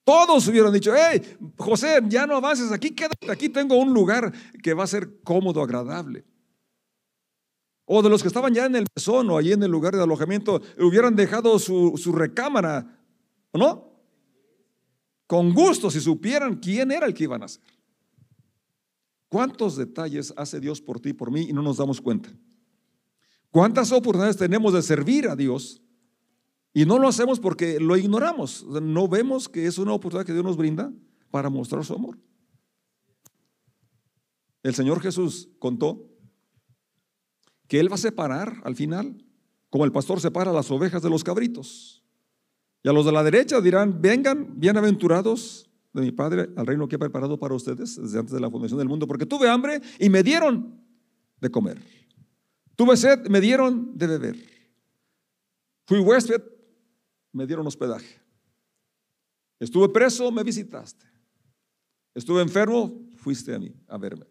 Todos 0.07 0.47
hubieran 0.47 0.73
dicho, 0.73 0.93
hey, 0.97 1.21
José, 1.59 1.99
ya 2.07 2.29
no 2.29 2.37
avances, 2.37 2.71
aquí 2.71 2.93
quédate, 2.93 3.29
aquí 3.29 3.49
tengo 3.49 3.75
un 3.75 3.93
lugar 3.93 4.33
que 4.63 4.73
va 4.73 4.85
a 4.85 4.87
ser 4.87 5.21
cómodo, 5.25 5.61
agradable. 5.61 6.25
O 7.87 8.01
de 8.03 8.09
los 8.09 8.23
que 8.23 8.29
estaban 8.29 8.55
ya 8.55 8.67
en 8.67 8.77
el 8.77 8.87
mesón 8.95 9.29
o 9.31 9.37
allí 9.37 9.51
en 9.51 9.65
el 9.65 9.71
lugar 9.73 9.97
de 9.97 10.03
alojamiento, 10.05 10.63
hubieran 10.79 11.17
dejado 11.17 11.59
su, 11.59 11.95
su 11.97 12.13
recámara, 12.13 13.01
¿no? 13.53 14.01
Con 15.27 15.53
gusto, 15.53 15.91
si 15.91 16.01
supieran 16.01 16.61
quién 16.61 16.93
era 16.93 17.07
el 17.07 17.13
que 17.13 17.25
iban 17.25 17.43
a 17.43 17.47
hacer. 17.47 17.65
¿Cuántos 19.29 19.77
detalles 19.77 20.33
hace 20.37 20.61
Dios 20.61 20.81
por 20.81 21.01
ti 21.01 21.09
y 21.09 21.15
por 21.15 21.33
mí 21.33 21.47
y 21.49 21.53
no 21.53 21.63
nos 21.63 21.79
damos 21.79 22.01
cuenta? 22.01 22.31
¿Cuántas 23.51 23.91
oportunidades 23.91 24.37
tenemos 24.37 24.73
de 24.73 24.83
servir 24.83 25.29
a 25.29 25.35
Dios 25.35 25.83
y 26.77 26.85
no 26.85 26.99
lo 26.99 27.09
hacemos 27.09 27.41
porque 27.41 27.81
lo 27.81 27.97
ignoramos. 27.97 28.63
No 28.67 29.09
vemos 29.09 29.49
que 29.49 29.65
es 29.65 29.79
una 29.79 29.95
oportunidad 29.95 30.27
que 30.27 30.35
Dios 30.35 30.45
nos 30.45 30.59
brinda 30.59 30.93
para 31.31 31.49
mostrar 31.49 31.83
su 31.87 31.95
amor. 31.95 32.19
El 34.63 34.75
Señor 34.75 35.01
Jesús 35.01 35.49
contó 35.59 36.07
que 37.67 37.81
Él 37.81 37.91
va 37.91 37.95
a 37.95 37.99
separar 37.99 38.61
al 38.63 38.77
final, 38.77 39.25
como 39.71 39.87
el 39.87 39.91
pastor 39.91 40.21
separa 40.21 40.53
las 40.53 40.71
ovejas 40.71 41.01
de 41.01 41.09
los 41.09 41.25
cabritos. 41.25 42.05
Y 42.83 42.91
a 42.91 42.93
los 42.93 43.07
de 43.07 43.13
la 43.13 43.25
derecha 43.25 43.63
dirán, 43.63 44.03
vengan, 44.03 44.61
bienaventurados 44.61 45.71
de 45.95 46.03
mi 46.03 46.13
Padre, 46.13 46.51
al 46.57 46.67
reino 46.67 46.89
que 46.89 46.97
he 46.97 46.99
preparado 46.99 47.39
para 47.39 47.55
ustedes 47.55 47.97
desde 47.97 48.19
antes 48.19 48.35
de 48.35 48.41
la 48.41 48.51
fundación 48.51 48.77
del 48.77 48.89
mundo, 48.89 49.07
porque 49.07 49.25
tuve 49.25 49.49
hambre 49.49 49.81
y 49.99 50.11
me 50.11 50.23
dieron 50.23 50.79
de 51.41 51.51
comer. 51.51 51.81
Tuve 52.77 52.99
sed, 52.99 53.29
me 53.31 53.41
dieron 53.41 53.97
de 53.97 54.07
beber. 54.07 54.37
Fui 55.87 56.01
huésped, 56.01 56.43
me 57.37 57.47
dieron 57.47 57.67
hospedaje. 57.67 58.19
Estuve 59.61 59.91
preso, 59.91 60.33
me 60.33 60.43
visitaste. 60.43 61.07
Estuve 62.15 62.41
enfermo, 62.41 63.07
fuiste 63.17 63.55
a 63.55 63.59
mí 63.59 63.75
a 63.89 63.99
verme. 63.99 64.27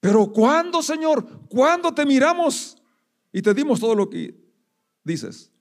Pero 0.00 0.32
¿cuándo, 0.32 0.82
Señor? 0.82 1.46
¿Cuándo 1.48 1.92
te 1.92 2.06
miramos 2.06 2.78
y 3.32 3.42
te 3.42 3.52
dimos 3.52 3.80
todo 3.80 3.94
lo 3.94 4.08
que 4.08 4.34
dices? 5.04 5.52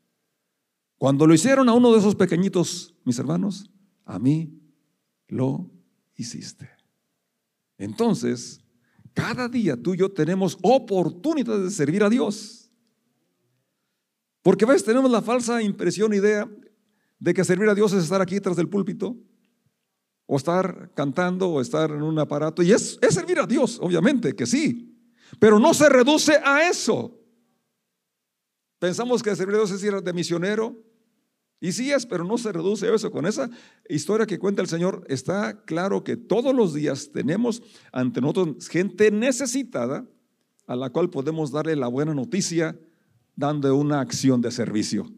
Cuando 0.98 1.28
lo 1.28 1.34
hicieron 1.34 1.68
a 1.68 1.74
uno 1.74 1.92
de 1.92 2.00
esos 2.00 2.16
pequeñitos, 2.16 2.96
mis 3.04 3.20
hermanos, 3.20 3.70
a 4.06 4.18
mí 4.18 4.62
lo 5.28 5.70
hiciste. 6.16 6.70
Entonces, 7.78 8.62
cada 9.14 9.50
día 9.50 9.76
tú 9.76 9.94
y 9.94 9.98
yo 9.98 10.10
tenemos 10.10 10.58
oportunidad 10.62 11.60
de 11.60 11.70
servir 11.70 12.02
a 12.04 12.10
Dios. 12.10 12.67
Porque 14.48 14.66
ves, 14.66 14.82
tenemos 14.82 15.12
la 15.12 15.22
falsa 15.22 15.62
impresión, 15.62 16.14
idea 16.14 16.50
de 17.20 17.34
que 17.34 17.44
servir 17.44 17.68
a 17.68 17.76
Dios 17.76 17.92
es 17.92 18.06
estar 18.06 18.22
aquí 18.22 18.40
tras 18.40 18.56
del 18.56 18.70
púlpito, 18.70 19.18
o 20.26 20.38
estar 20.38 20.94
cantando, 20.96 21.50
o 21.50 21.60
estar 21.60 21.92
en 21.92 22.02
un 22.02 22.18
aparato. 22.18 22.64
Y 22.64 22.72
es, 22.72 22.98
es 23.02 23.14
servir 23.14 23.40
a 23.40 23.46
Dios, 23.46 23.78
obviamente, 23.82 24.34
que 24.38 24.46
sí. 24.46 24.98
Pero 25.38 25.60
no 25.60 25.74
se 25.74 25.90
reduce 25.90 26.40
a 26.46 26.70
eso. 26.70 27.20
Pensamos 28.80 29.22
que 29.22 29.36
servir 29.36 29.56
a 29.56 29.58
Dios 29.58 29.72
es 29.72 29.84
ir 29.84 30.02
de 30.02 30.14
misionero. 30.14 30.82
Y 31.60 31.74
sí 31.74 31.92
es, 31.92 32.06
pero 32.06 32.24
no 32.24 32.38
se 32.38 32.54
reduce 32.54 32.88
a 32.88 32.96
eso. 32.96 33.12
Con 33.12 33.26
esa 33.26 33.50
historia 33.90 34.26
que 34.26 34.40
cuenta 34.40 34.62
el 34.62 34.70
Señor, 34.70 35.04
está 35.10 35.66
claro 35.66 36.06
que 36.06 36.16
todos 36.16 36.56
los 36.56 36.74
días 36.74 37.12
tenemos 37.12 37.62
ante 37.92 38.22
nosotros 38.22 38.70
gente 38.70 39.12
necesitada 39.12 40.08
a 40.68 40.78
la 40.78 40.90
cual 40.90 41.10
podemos 41.10 41.52
darle 41.52 41.76
la 41.76 41.90
buena 41.90 42.14
noticia 42.14 42.80
dando 43.38 43.74
una 43.78 44.02
acción 44.02 44.42
de 44.42 44.52
servicio. 44.52 45.10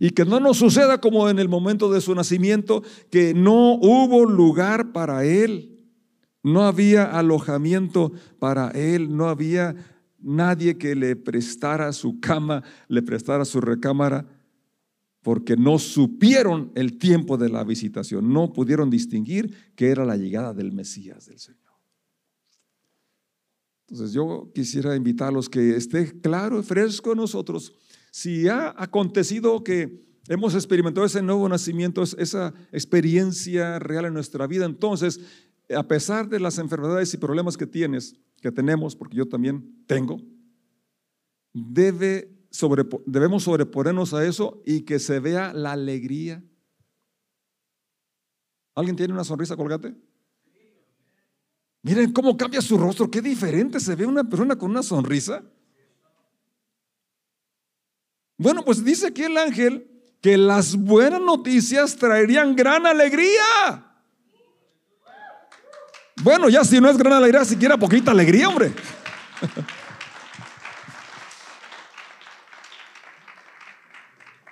Y 0.00 0.10
que 0.10 0.24
no 0.24 0.40
nos 0.40 0.56
suceda 0.56 0.98
como 0.98 1.28
en 1.28 1.38
el 1.38 1.48
momento 1.48 1.92
de 1.92 2.00
su 2.00 2.14
nacimiento, 2.14 2.82
que 3.10 3.34
no 3.34 3.74
hubo 3.74 4.24
lugar 4.24 4.92
para 4.92 5.24
él, 5.24 5.78
no 6.42 6.64
había 6.64 7.04
alojamiento 7.04 8.12
para 8.38 8.70
él, 8.70 9.14
no 9.14 9.28
había 9.28 9.76
nadie 10.18 10.78
que 10.78 10.94
le 10.94 11.16
prestara 11.16 11.92
su 11.92 12.18
cama, 12.18 12.62
le 12.88 13.02
prestara 13.02 13.44
su 13.44 13.60
recámara, 13.60 14.26
porque 15.22 15.54
no 15.54 15.78
supieron 15.78 16.72
el 16.74 16.96
tiempo 16.96 17.36
de 17.36 17.50
la 17.50 17.62
visitación, 17.62 18.32
no 18.32 18.54
pudieron 18.54 18.88
distinguir 18.88 19.54
que 19.74 19.88
era 19.88 20.06
la 20.06 20.16
llegada 20.16 20.54
del 20.54 20.72
Mesías 20.72 21.26
del 21.26 21.38
Señor. 21.38 21.59
Entonces 23.90 24.12
yo 24.12 24.50
quisiera 24.54 24.94
invitarlos 24.94 25.48
que 25.48 25.76
esté 25.76 26.20
claro 26.20 26.60
y 26.60 26.62
fresco 26.62 27.12
en 27.12 27.18
nosotros 27.18 27.74
si 28.10 28.48
ha 28.48 28.74
acontecido 28.76 29.62
que 29.62 30.04
hemos 30.28 30.54
experimentado 30.54 31.06
ese 31.06 31.22
nuevo 31.22 31.48
nacimiento, 31.48 32.02
esa 32.02 32.54
experiencia 32.72 33.78
real 33.78 34.04
en 34.06 34.14
nuestra 34.14 34.46
vida, 34.46 34.64
entonces, 34.64 35.20
a 35.74 35.86
pesar 35.86 36.28
de 36.28 36.40
las 36.40 36.58
enfermedades 36.58 37.14
y 37.14 37.18
problemas 37.18 37.56
que 37.56 37.66
tienes, 37.66 38.16
que 38.40 38.50
tenemos, 38.50 38.96
porque 38.96 39.16
yo 39.16 39.28
también 39.28 39.84
tengo, 39.86 40.20
debe 41.52 42.36
debemos 43.06 43.44
sobreponernos 43.44 44.12
a 44.12 44.26
eso 44.26 44.60
y 44.66 44.80
que 44.80 44.98
se 44.98 45.20
vea 45.20 45.52
la 45.52 45.70
alegría. 45.70 46.42
¿Alguien 48.74 48.96
tiene 48.96 49.12
una 49.12 49.22
sonrisa 49.22 49.56
colgate? 49.56 49.94
Miren 51.82 52.12
cómo 52.12 52.36
cambia 52.36 52.60
su 52.60 52.76
rostro, 52.76 53.10
qué 53.10 53.22
diferente 53.22 53.80
se 53.80 53.94
ve 53.94 54.04
una 54.04 54.24
persona 54.24 54.56
con 54.56 54.70
una 54.70 54.82
sonrisa. 54.82 55.42
Bueno, 58.36 58.62
pues 58.64 58.84
dice 58.84 59.06
aquí 59.08 59.22
el 59.22 59.36
ángel 59.38 59.86
que 60.20 60.36
las 60.36 60.76
buenas 60.76 61.20
noticias 61.20 61.96
traerían 61.96 62.54
gran 62.54 62.86
alegría. 62.86 63.86
Bueno, 66.22 66.50
ya 66.50 66.64
si 66.64 66.80
no 66.80 66.90
es 66.90 66.98
gran 66.98 67.14
alegría, 67.14 67.44
siquiera 67.46 67.78
poquita 67.78 68.10
alegría, 68.10 68.48
hombre. 68.48 68.72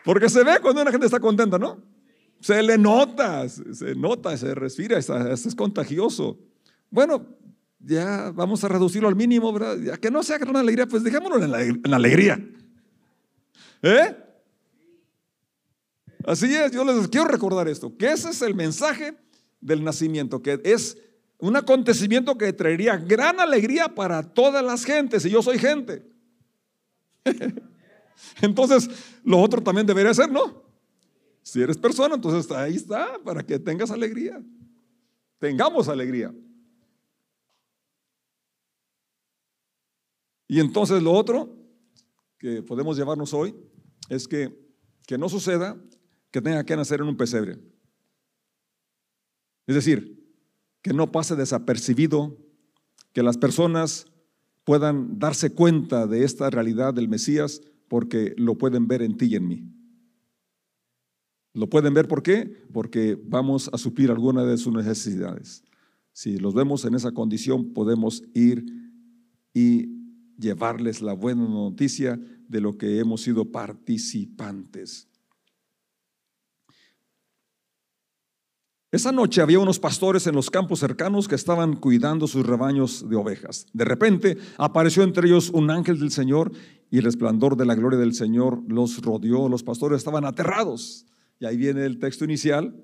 Porque 0.05 0.31
se 0.31 0.43
ve 0.43 0.59
cuando 0.61 0.81
una 0.81 0.91
gente 0.91 1.05
está 1.05 1.21
contenta, 1.21 1.59
¿no? 1.59 1.83
Se 2.41 2.63
le 2.63 2.79
nota, 2.79 3.47
se 3.49 3.95
nota, 3.95 4.35
se 4.39 4.55
respira, 4.55 4.97
es 4.97 5.55
contagioso. 5.55 6.39
Bueno, 6.91 7.27
ya 7.81 8.33
vamos 8.35 8.65
a 8.65 8.69
reducirlo 8.69 9.09
al 9.09 9.17
mínimo, 9.17 9.53
¿verdad? 9.53 9.79
Ya 9.79 9.97
que 9.97 10.11
no 10.11 10.23
sea 10.23 10.39
gran 10.39 10.57
alegría, 10.57 10.87
pues 10.87 11.03
dejémoslo 11.05 11.43
en 11.43 11.51
la, 11.91 11.97
alegría. 11.97 12.39
¿Eh? 13.83 14.17
Así 16.25 16.55
es, 16.55 16.73
yo 16.73 16.85
les 16.85 17.09
quiero 17.09 17.29
recordar 17.29 17.69
esto, 17.69 17.97
que 17.97 18.11
ese 18.11 18.31
es 18.31 18.43
el 18.43 18.55
mensaje 18.55 19.17
del 19.61 19.85
nacimiento, 19.85 20.43
que 20.43 20.61
es 20.65 20.99
un 21.39 21.57
acontecimiento 21.57 22.37
que 22.37 22.53
traería 22.53 22.97
gran 22.97 23.41
alegría 23.41 23.95
para 23.95 24.23
todas 24.23 24.65
las 24.65 24.85
gentes, 24.85 25.25
y 25.25 25.31
yo 25.31 25.43
soy 25.43 25.59
gente. 25.59 26.05
Entonces, 28.43 28.91
lo 29.25 29.39
otro 29.39 29.63
también 29.63 29.87
debería 29.87 30.13
ser, 30.13 30.31
¿no? 30.31 30.65
Si 31.43 31.63
eres 31.63 31.79
persona, 31.79 32.15
entonces 32.15 32.51
ahí 32.51 32.77
está, 32.77 33.19
para 33.25 33.43
que 33.43 33.59
tengas 33.59 33.91
alegría. 33.91 34.43
Tengamos 35.39 35.89
alegría. 35.89 36.31
Y 40.49 40.61
entonces 40.61 41.03
lo 41.03 41.13
otro 41.13 41.55
que 42.39 42.63
podemos 42.63 42.97
llevarnos 42.97 43.35
hoy 43.35 43.55
es 44.09 44.27
que, 44.27 44.59
que 45.07 45.19
no 45.19 45.29
suceda 45.29 45.81
que 46.31 46.41
tenga 46.41 46.65
que 46.65 46.77
nacer 46.77 47.01
en 47.01 47.09
un 47.09 47.17
pesebre. 47.17 47.59
Es 49.67 49.75
decir, 49.75 50.19
que 50.83 50.93
no 50.93 51.13
pase 51.13 51.37
desapercibido, 51.37 52.39
que 53.13 53.23
las 53.23 53.37
personas 53.37 54.07
puedan 54.65 55.19
darse 55.19 55.51
cuenta 55.51 56.07
de 56.07 56.25
esta 56.25 56.49
realidad 56.51 56.95
del 56.95 57.09
Mesías 57.09 57.61
porque 57.89 58.35
lo 58.37 58.57
pueden 58.57 58.87
ver 58.87 59.03
en 59.03 59.17
ti 59.17 59.27
y 59.27 59.37
en 59.37 59.49
mí. 59.49 59.75
¿Lo 61.53 61.69
pueden 61.69 61.93
ver 61.93 62.09
por 62.09 62.23
qué? 62.23 62.65
Porque 62.73 63.19
vamos 63.23 63.69
a 63.73 63.79
suplir 63.79 64.11
alguna 64.11 64.45
de 64.45 64.57
sus 64.59 64.73
necesidades. 64.73 65.65
Si 66.13 66.39
los 66.39 66.55
vemos 66.55 66.85
en 66.85 66.95
esa 66.95 67.13
condición, 67.13 67.73
podemos 67.73 68.23
ir 68.35 68.65
y 69.53 69.98
llevarles 70.39 71.03
la 71.03 71.13
buena 71.13 71.47
noticia 71.47 72.19
de 72.49 72.61
lo 72.61 72.79
que 72.79 72.99
hemos 72.99 73.23
sido 73.23 73.51
participantes. 73.51 75.09
Esa 78.91 79.13
noche 79.13 79.43
había 79.43 79.59
unos 79.59 79.79
pastores 79.79 80.27
en 80.27 80.35
los 80.35 80.51
campos 80.51 80.79
cercanos 80.79 81.29
que 81.29 81.35
estaban 81.35 81.77
cuidando 81.77 82.27
sus 82.27 82.47
rebaños 82.47 83.07
de 83.07 83.17
ovejas. 83.17 83.67
De 83.75 83.85
repente 83.85 84.39
apareció 84.57 85.03
entre 85.03 85.29
ellos 85.29 85.51
un 85.51 85.71
ángel 85.71 86.01
del 86.01 86.11
Señor 86.11 86.53
y 86.91 86.97
el 86.97 87.05
resplandor 87.05 87.55
de 87.59 87.67
la 87.67 87.75
gloria 87.75 87.99
del 87.99 88.15
Señor 88.15 88.63
los 88.67 89.03
rodeó. 89.03 89.51
Los 89.51 89.63
pastores 89.63 89.99
estaban 89.99 90.25
aterrados. 90.25 91.05
Y 91.39 91.45
ahí 91.45 91.59
viene 91.59 91.85
el 91.85 91.99
texto 91.99 92.25
inicial. 92.25 92.83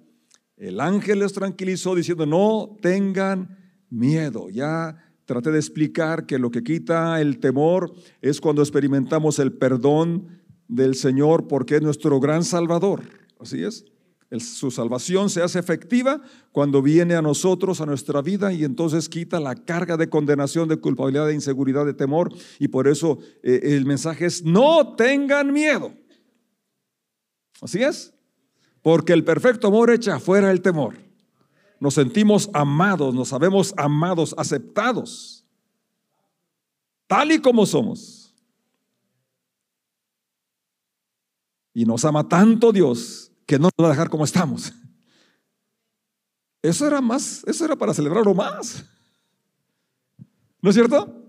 El 0.58 0.78
ángel 0.80 1.20
les 1.20 1.32
tranquilizó 1.32 1.94
diciendo, 1.94 2.26
no 2.26 2.76
tengan 2.82 3.56
miedo. 3.88 4.50
Ya 4.50 5.03
Traté 5.26 5.50
de 5.50 5.58
explicar 5.58 6.26
que 6.26 6.38
lo 6.38 6.50
que 6.50 6.62
quita 6.62 7.20
el 7.20 7.38
temor 7.38 7.94
es 8.20 8.40
cuando 8.40 8.62
experimentamos 8.62 9.38
el 9.38 9.52
perdón 9.52 10.28
del 10.68 10.94
Señor 10.94 11.48
porque 11.48 11.76
es 11.76 11.82
nuestro 11.82 12.20
gran 12.20 12.44
Salvador. 12.44 13.02
Así 13.38 13.64
es. 13.64 13.86
su 14.38 14.70
salvación 14.70 15.30
se 15.30 15.42
hace 15.42 15.58
efectiva 15.58 16.20
cuando 16.52 16.82
viene 16.82 17.14
a 17.14 17.22
nosotros, 17.22 17.80
a 17.80 17.86
nuestra 17.86 18.20
vida, 18.20 18.52
y 18.52 18.64
entonces 18.64 19.08
quita 19.08 19.40
la 19.40 19.54
carga 19.54 19.96
de 19.96 20.08
condenación, 20.08 20.68
de 20.68 20.76
culpabilidad, 20.76 21.28
de 21.28 21.34
inseguridad, 21.34 21.86
de 21.86 21.94
temor. 21.94 22.32
Y 22.58 22.68
por 22.68 22.86
eso 22.88 23.18
eh, 23.42 23.60
el 23.62 23.86
mensaje 23.86 24.26
es, 24.26 24.42
no 24.44 24.94
tengan 24.94 25.52
miedo. 25.52 25.94
Así 27.62 27.82
es. 27.82 28.12
Porque 28.82 29.14
el 29.14 29.24
perfecto 29.24 29.68
amor 29.68 29.90
echa 29.90 30.18
fuera 30.18 30.50
el 30.50 30.60
temor 30.60 31.04
nos 31.84 31.92
sentimos 31.92 32.48
amados, 32.54 33.14
nos 33.14 33.28
sabemos 33.28 33.74
amados, 33.76 34.34
aceptados, 34.38 35.44
tal 37.06 37.30
y 37.30 37.42
como 37.42 37.66
somos. 37.66 38.34
Y 41.74 41.84
nos 41.84 42.02
ama 42.06 42.26
tanto 42.26 42.72
Dios 42.72 43.30
que 43.44 43.58
no 43.58 43.64
nos 43.64 43.84
va 43.84 43.88
a 43.88 43.90
dejar 43.90 44.08
como 44.08 44.24
estamos. 44.24 44.72
Eso 46.62 46.86
era 46.86 47.02
más, 47.02 47.44
eso 47.46 47.66
era 47.66 47.76
para 47.76 47.92
celebrarlo 47.92 48.32
más. 48.32 48.82
¿No 50.62 50.70
es 50.70 50.74
cierto? 50.74 51.23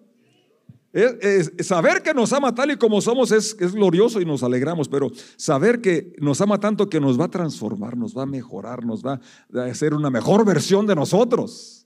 Saber 1.60 2.02
que 2.02 2.14
nos 2.14 2.32
ama 2.32 2.56
tal 2.56 2.72
y 2.72 2.78
como 2.78 3.02
somos 3.02 3.32
es, 3.32 3.58
es, 3.60 3.74
glorioso 3.74 4.22
y 4.22 4.26
nos 4.26 4.44
alegramos, 4.44 4.88
pero 4.88 5.12
saber 5.36 5.82
que 5.82 6.14
nos 6.20 6.40
ama 6.40 6.60
tanto 6.60 6.90
que 6.90 7.02
nos 7.02 7.20
va 7.20 7.26
a 7.26 7.32
transformar, 7.32 7.98
nos 7.98 8.18
va 8.18 8.24
a 8.24 8.26
mejorar, 8.26 8.86
nos 8.86 9.06
va 9.06 9.20
a 9.54 9.64
hacer 9.64 9.94
una 9.94 10.10
mejor 10.10 10.46
versión 10.46 10.88
de 10.88 10.96
nosotros. 10.96 11.86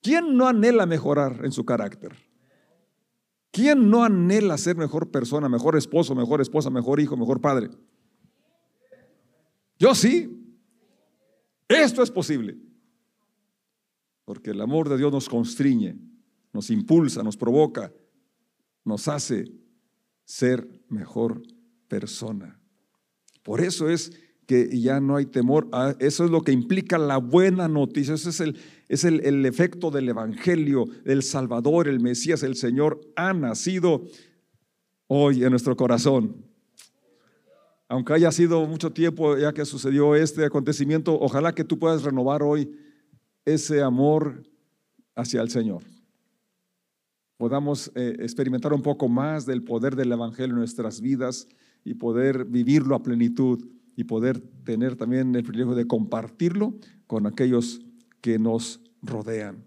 ¿Quién 0.00 0.36
no 0.36 0.48
anhela 0.48 0.86
mejorar 0.86 1.42
en 1.44 1.52
su 1.52 1.64
carácter? 1.64 2.16
¿Quién 3.50 3.90
no 3.90 4.02
anhela 4.02 4.56
ser 4.56 4.76
mejor 4.76 5.10
persona, 5.10 5.48
mejor 5.48 5.76
esposo, 5.76 6.14
mejor 6.14 6.40
esposa, 6.40 6.70
mejor 6.70 7.00
hijo, 7.00 7.16
mejor 7.16 7.40
padre? 7.40 7.70
Yo 9.78 9.94
sí. 9.94 10.40
Esto 11.68 12.02
es 12.02 12.10
posible. 12.10 12.56
Porque 14.24 14.50
el 14.50 14.60
amor 14.60 14.88
de 14.88 14.96
Dios 14.96 15.12
nos 15.12 15.28
constriñe 15.28 15.98
nos 16.54 16.70
impulsa, 16.70 17.22
nos 17.22 17.36
provoca, 17.36 17.92
nos 18.84 19.08
hace 19.08 19.50
ser 20.24 20.66
mejor 20.88 21.42
persona. 21.88 22.58
Por 23.42 23.60
eso 23.60 23.90
es 23.90 24.12
que 24.46 24.80
ya 24.80 25.00
no 25.00 25.16
hay 25.16 25.26
temor. 25.26 25.68
Eso 25.98 26.24
es 26.24 26.30
lo 26.30 26.42
que 26.42 26.52
implica 26.52 26.96
la 26.96 27.16
buena 27.16 27.66
noticia. 27.66 28.14
Ese 28.14 28.30
es 28.30 28.40
el, 28.40 28.56
es 28.88 29.04
el, 29.04 29.20
el 29.26 29.44
efecto 29.44 29.90
del 29.90 30.08
Evangelio, 30.08 30.86
el 31.04 31.22
Salvador, 31.22 31.88
el 31.88 32.00
Mesías, 32.00 32.42
el 32.42 32.54
Señor 32.54 33.00
ha 33.16 33.34
nacido 33.34 34.04
hoy 35.08 35.42
en 35.42 35.50
nuestro 35.50 35.76
corazón. 35.76 36.46
Aunque 37.88 38.12
haya 38.12 38.30
sido 38.30 38.64
mucho 38.66 38.92
tiempo 38.92 39.36
ya 39.36 39.52
que 39.52 39.64
sucedió 39.64 40.14
este 40.14 40.44
acontecimiento, 40.44 41.18
ojalá 41.20 41.52
que 41.52 41.64
tú 41.64 41.78
puedas 41.78 42.02
renovar 42.02 42.42
hoy 42.42 42.70
ese 43.44 43.82
amor 43.82 44.42
hacia 45.16 45.42
el 45.42 45.50
Señor 45.50 45.82
podamos 47.36 47.90
eh, 47.94 48.16
experimentar 48.20 48.72
un 48.72 48.82
poco 48.82 49.08
más 49.08 49.46
del 49.46 49.62
poder 49.62 49.96
del 49.96 50.12
Evangelio 50.12 50.54
en 50.54 50.58
nuestras 50.58 51.00
vidas 51.00 51.48
y 51.84 51.94
poder 51.94 52.44
vivirlo 52.44 52.94
a 52.94 53.02
plenitud 53.02 53.66
y 53.96 54.04
poder 54.04 54.40
tener 54.64 54.96
también 54.96 55.34
el 55.34 55.42
privilegio 55.42 55.74
de 55.74 55.86
compartirlo 55.86 56.74
con 57.06 57.26
aquellos 57.26 57.80
que 58.20 58.38
nos 58.38 58.80
rodean. 59.02 59.64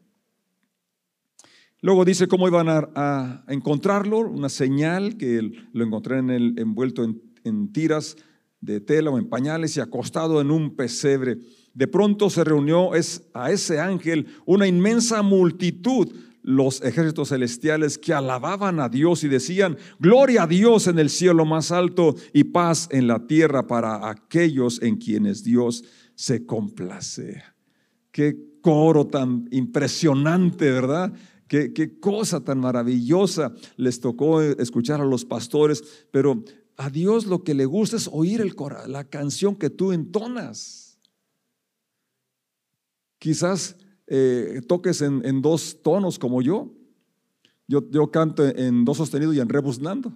Luego 1.82 2.06
dice 2.06 2.28
cómo 2.28 2.48
iban 2.48 2.68
a, 2.70 3.44
encontrarlo, 3.48 4.20
una 4.20 4.50
señal 4.50 5.16
que 5.18 5.52
lo 5.74 5.86
encontré 5.86 6.18
en 6.18 6.32
el, 6.32 6.58
envuelto 6.58 7.04
en, 7.04 7.22
en 7.44 7.72
tiras 7.72 8.18
de 8.62 8.82
tela 8.82 9.12
o 9.12 9.20
en 9.20 9.30
pañales 9.30 9.78
y 9.78 9.80
acostado 9.80 10.42
en 10.42 10.50
un 10.50 10.76
pesebre. 10.76 11.38
De 11.76 11.88
pronto 11.88 12.32
se 12.32 12.44
reunió 12.44 12.92
a 13.34 13.52
ese 13.52 13.80
ángel 13.80 14.26
una 14.46 14.66
inmensa 14.68 15.22
multitud 15.22 16.12
los 16.48 16.82
ejércitos 16.82 17.28
celestiales 17.28 17.98
que 17.98 18.14
alababan 18.14 18.80
a 18.80 18.88
Dios 18.88 19.26
y 19.26 19.28
decían, 19.28 19.78
gloria 20.00 20.44
a 20.44 20.48
Dios 20.48 20.88
en 20.88 20.98
el 20.98 21.10
cielo 21.10 21.44
más 21.44 21.74
alto 21.74 22.16
y 22.32 22.46
paz 22.46 22.88
en 22.90 23.06
la 23.06 23.28
tierra 23.28 23.68
para 23.68 24.10
aquellos 24.10 24.82
en 24.82 24.96
quienes 24.96 25.44
Dios 25.44 25.84
se 26.16 26.46
complace. 26.46 27.44
Qué 28.12 28.38
coro 28.62 29.08
tan 29.08 29.50
impresionante, 29.52 30.72
¿verdad? 30.72 31.12
Qué, 31.50 31.74
qué 31.74 32.00
cosa 32.00 32.40
tan 32.40 32.60
maravillosa 32.60 33.54
les 33.76 34.00
tocó 34.00 34.42
escuchar 34.42 35.02
a 35.02 35.06
los 35.06 35.26
pastores, 35.26 35.84
pero 36.12 36.46
a 36.78 36.90
Dios 36.90 37.26
lo 37.26 37.44
que 37.44 37.56
le 37.56 37.66
gusta 37.66 37.98
es 37.98 38.10
oír 38.10 38.40
el 38.40 38.56
la 38.88 39.04
canción 39.04 39.54
que 39.54 39.70
tú 39.70 39.92
entonas. 39.92 40.98
Quizás 43.20 43.76
eh, 44.08 44.62
toques 44.68 45.02
en, 45.02 45.42
dos 45.42 45.82
tonos 45.84 46.18
como 46.18 46.42
yo. 46.42 46.72
yo. 47.68 48.12
Canto 48.12 48.46
en 48.46 48.86
do 48.86 48.94
sostenido 48.94 49.34
y 49.34 49.40
en 49.40 49.50
rebuznando. 49.50 50.14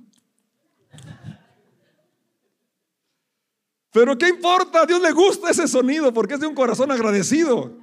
Pero 3.91 4.17
¿qué 4.17 4.29
importa? 4.29 4.83
A 4.83 4.85
Dios 4.85 5.01
le 5.01 5.11
gusta 5.11 5.49
ese 5.49 5.67
sonido 5.67 6.13
porque 6.13 6.35
es 6.35 6.39
de 6.39 6.47
un 6.47 6.55
corazón 6.55 6.91
agradecido. 6.91 7.77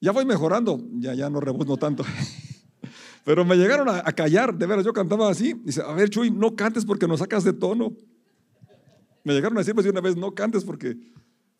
Ya 0.00 0.10
voy 0.10 0.24
mejorando, 0.24 0.80
ya, 0.94 1.14
ya 1.14 1.30
no 1.30 1.38
rebuzno 1.40 1.76
tanto. 1.76 2.04
Pero 3.24 3.44
me 3.44 3.56
llegaron 3.56 3.88
a, 3.88 4.02
callar, 4.12 4.52
de 4.56 4.66
veras, 4.66 4.84
yo 4.84 4.92
cantaba 4.92 5.30
así. 5.30 5.54
Dice, 5.62 5.80
a 5.80 5.92
ver, 5.92 6.10
Chuy, 6.10 6.30
no 6.30 6.56
cantes 6.56 6.84
porque 6.84 7.06
nos 7.06 7.20
sacas 7.20 7.44
de 7.44 7.52
tono. 7.52 7.96
Me 9.22 9.32
llegaron 9.32 9.56
a 9.56 9.60
decir 9.60 9.74
pues, 9.74 9.86
una 9.86 10.00
vez, 10.00 10.16
no 10.16 10.34
cantes 10.34 10.64
porque... 10.64 10.96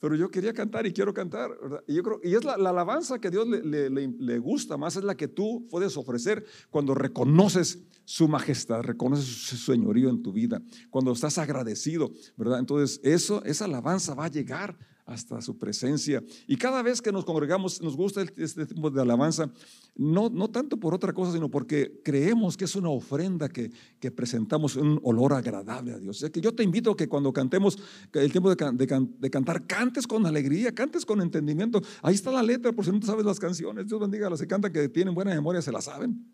Pero 0.03 0.17
yo 0.17 0.33
quería 0.33 0.53
cantar 0.53 0.85
y 0.85 0.93
quiero 0.93 1.15
cantar. 1.15 1.53
Y, 1.87 1.95
yo 1.95 2.03
creo, 2.03 2.21
y 2.25 2.35
es 2.35 2.43
la, 2.43 2.55
alabanza 2.55 3.21
que 3.21 3.31
Dios 3.31 3.47
le, 3.47 3.89
le, 3.89 4.39
gusta 4.39 4.77
más, 4.77 4.97
es 4.97 5.05
la 5.05 5.17
que 5.17 5.29
tú 5.29 5.69
puedes 5.71 5.97
ofrecer 5.97 6.45
cuando 6.71 6.93
reconoces 6.93 7.79
su 8.05 8.27
majestad, 8.27 8.81
reconoces 8.81 9.25
su 9.25 9.57
señorío 9.57 10.11
en 10.11 10.21
tu 10.21 10.33
vida, 10.33 10.61
cuando 10.91 11.13
estás 11.13 11.39
agradecido, 11.39 12.11
¿verdad? 12.37 12.59
Entonces, 12.59 13.01
eso, 13.05 13.45
esa 13.45 13.67
alabanza 13.67 14.15
va 14.15 14.25
a 14.25 14.29
llegar 14.29 14.77
hasta 15.05 15.41
su 15.41 15.59
presencia. 15.59 16.23
Y 16.47 16.57
cada 16.57 16.83
vez 16.83 17.03
que 17.03 17.13
nos 17.13 17.25
congregamos, 17.25 17.83
nos 17.83 17.97
gusta 17.97 18.23
este 18.37 18.67
tipo 18.67 18.91
de 18.91 19.01
alabanza, 19.01 19.51
no, 19.95 20.29
no 20.31 20.49
tanto 20.49 20.79
por 20.79 20.95
otra 20.95 21.13
cosa, 21.13 21.33
sino 21.33 21.51
porque 21.51 22.01
creemos 22.05 22.57
que 22.57 22.65
es 22.65 22.77
una 22.77 22.89
ofrenda 22.89 23.49
que, 23.49 23.71
que 23.99 24.11
presentamos, 24.11 24.77
un 24.77 25.01
olor 25.03 25.33
agradable 25.33 25.93
a 25.93 25.99
Dios. 25.99 26.17
O 26.17 26.21
sea, 26.21 26.31
que 26.31 26.41
yo 26.41 26.55
te 26.55 26.63
invito 26.63 26.93
a 26.93 26.97
que 26.97 27.09
cuando 27.09 27.33
cantemos 27.33 27.79
el 28.13 28.31
tiempo 28.31 28.55
de, 28.55 28.73
de, 28.73 29.31
cantar, 29.31 29.67
cantes 29.67 30.07
con 30.07 30.25
alegría, 30.25 30.73
cantes 30.73 31.05
con 31.05 31.21
entendimiento. 31.21 31.83
Ahí 32.03 32.15
está 32.15 32.31
la 32.31 32.43
letra, 32.43 32.73
por 32.73 32.85
si 32.85 32.93
no 32.93 33.01
te 33.01 33.07
sabes 33.07 33.25
las 33.25 33.41
canciones. 33.41 33.87
Dios 33.89 34.01
bendiga 34.01 34.29
a 34.29 34.31
los 34.31 34.41
que 34.41 34.47
cantan 34.47 34.73
que 34.73 34.89
tienen 34.89 35.15
buena 35.15 35.35
memoria, 35.35 35.61
se 35.61 35.73
la 35.73 35.81
saben. 35.81 36.33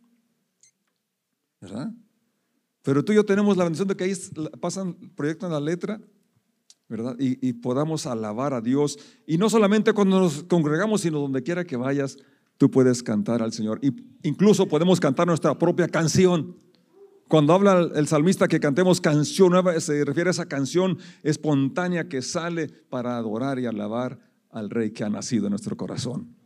¿Verdad? 1.60 1.92
Pero 2.82 3.04
tú 3.04 3.12
y 3.12 3.16
yo 3.16 3.24
tenemos 3.24 3.56
la 3.56 3.64
bendición 3.64 3.88
de 3.88 3.96
que 3.96 4.04
ahí 4.04 4.12
pasan, 4.60 4.94
proyectan 5.16 5.50
la 5.50 5.60
letra 5.60 6.00
¿verdad? 6.88 7.16
Y, 7.18 7.52
podamos 7.54 8.06
alabar 8.06 8.54
a 8.54 8.60
Dios. 8.60 8.98
Y 9.26 9.38
no 9.38 9.50
solamente 9.50 9.92
cuando 9.92 10.20
nos 10.20 10.44
congregamos, 10.44 11.02
sino 11.02 11.20
donde 11.20 11.42
quiera 11.42 11.64
que 11.64 11.76
vayas, 11.76 12.16
tú 12.56 12.70
puedes 12.70 13.02
cantar 13.02 13.42
al 13.42 13.52
Señor. 13.52 13.78
Y 13.82 13.92
incluso 14.22 14.66
podemos 14.66 14.98
cantar 14.98 15.26
nuestra 15.26 15.58
propia 15.58 15.88
canción. 15.88 16.56
Cuando 17.28 17.52
habla 17.52 17.90
el 17.94 18.08
salmista 18.08 18.48
que 18.48 18.58
cantemos 18.58 19.02
canción 19.02 19.50
nueva, 19.50 19.78
se 19.80 20.02
refiere 20.04 20.30
a 20.30 20.32
esa 20.32 20.46
canción 20.46 20.98
espontánea 21.22 22.08
que 22.08 22.22
sale 22.22 22.68
para 22.88 23.18
adorar 23.18 23.58
y 23.58 23.66
alabar 23.66 24.18
al 24.50 24.70
Rey 24.70 24.92
que 24.92 25.04
ha 25.04 25.10
nacido 25.10 25.46
en 25.46 25.50
nuestro 25.50 25.76
corazón. 25.76 26.37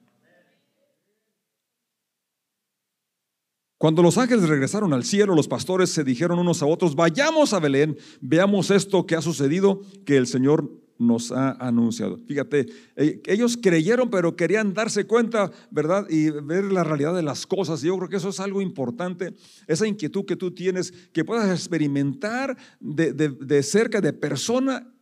Cuando 3.83 4.01
los 4.01 4.17
ángeles 4.17 4.49
regresaron 4.49 4.93
al 4.93 5.03
cielo, 5.03 5.35
los 5.35 5.49
pastores 5.49 5.91
se 5.91 6.05
dijeron 6.05 6.39
unos 6.39 6.63
a 6.63 6.67
otros, 6.67 6.95
vayamos 6.95 7.53
a 7.53 7.59
Belén, 7.59 7.99
veamos 8.21 8.71
esto 8.71 9.07
que 9.07 9.17
ha 9.17 9.21
sucedido, 9.21 9.83
que 10.07 10.17
el 10.17 10.29
Señor 10.29 10.71
nos 10.99 11.33
ha 11.33 11.51
anunciado. 11.55 12.17
Fíjate, 12.29 12.67
eh, 12.95 13.21
ellos 13.27 13.59
creyeron, 13.61 14.09
pero 14.09 14.37
querían 14.37 14.73
darse 14.73 15.05
cuenta, 15.05 15.51
¿verdad? 15.73 16.07
Y 16.09 16.31
ver 16.31 16.67
la 16.67 16.85
realidad 16.85 17.13
de 17.13 17.25
las 17.25 17.45
cosas. 17.45 17.83
Yo 17.83 17.97
creo 17.97 18.09
que 18.09 18.19
eso 18.19 18.29
es 18.29 18.39
algo 18.39 18.63
importante, 18.63 19.35
esa 19.67 19.85
inquietud 19.85 20.27
que 20.27 20.37
tú 20.37 20.53
tienes, 20.53 20.93
que 21.13 21.25
puedas 21.25 21.51
experimentar 21.51 22.57
de, 22.79 23.13
de 23.13 23.63
cerca, 23.65 24.01
de 24.01 24.13
persona, 24.13 24.95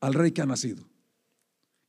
al 0.00 0.14
rey 0.14 0.32
que 0.32 0.42
ha 0.42 0.46
nacido. 0.46 0.91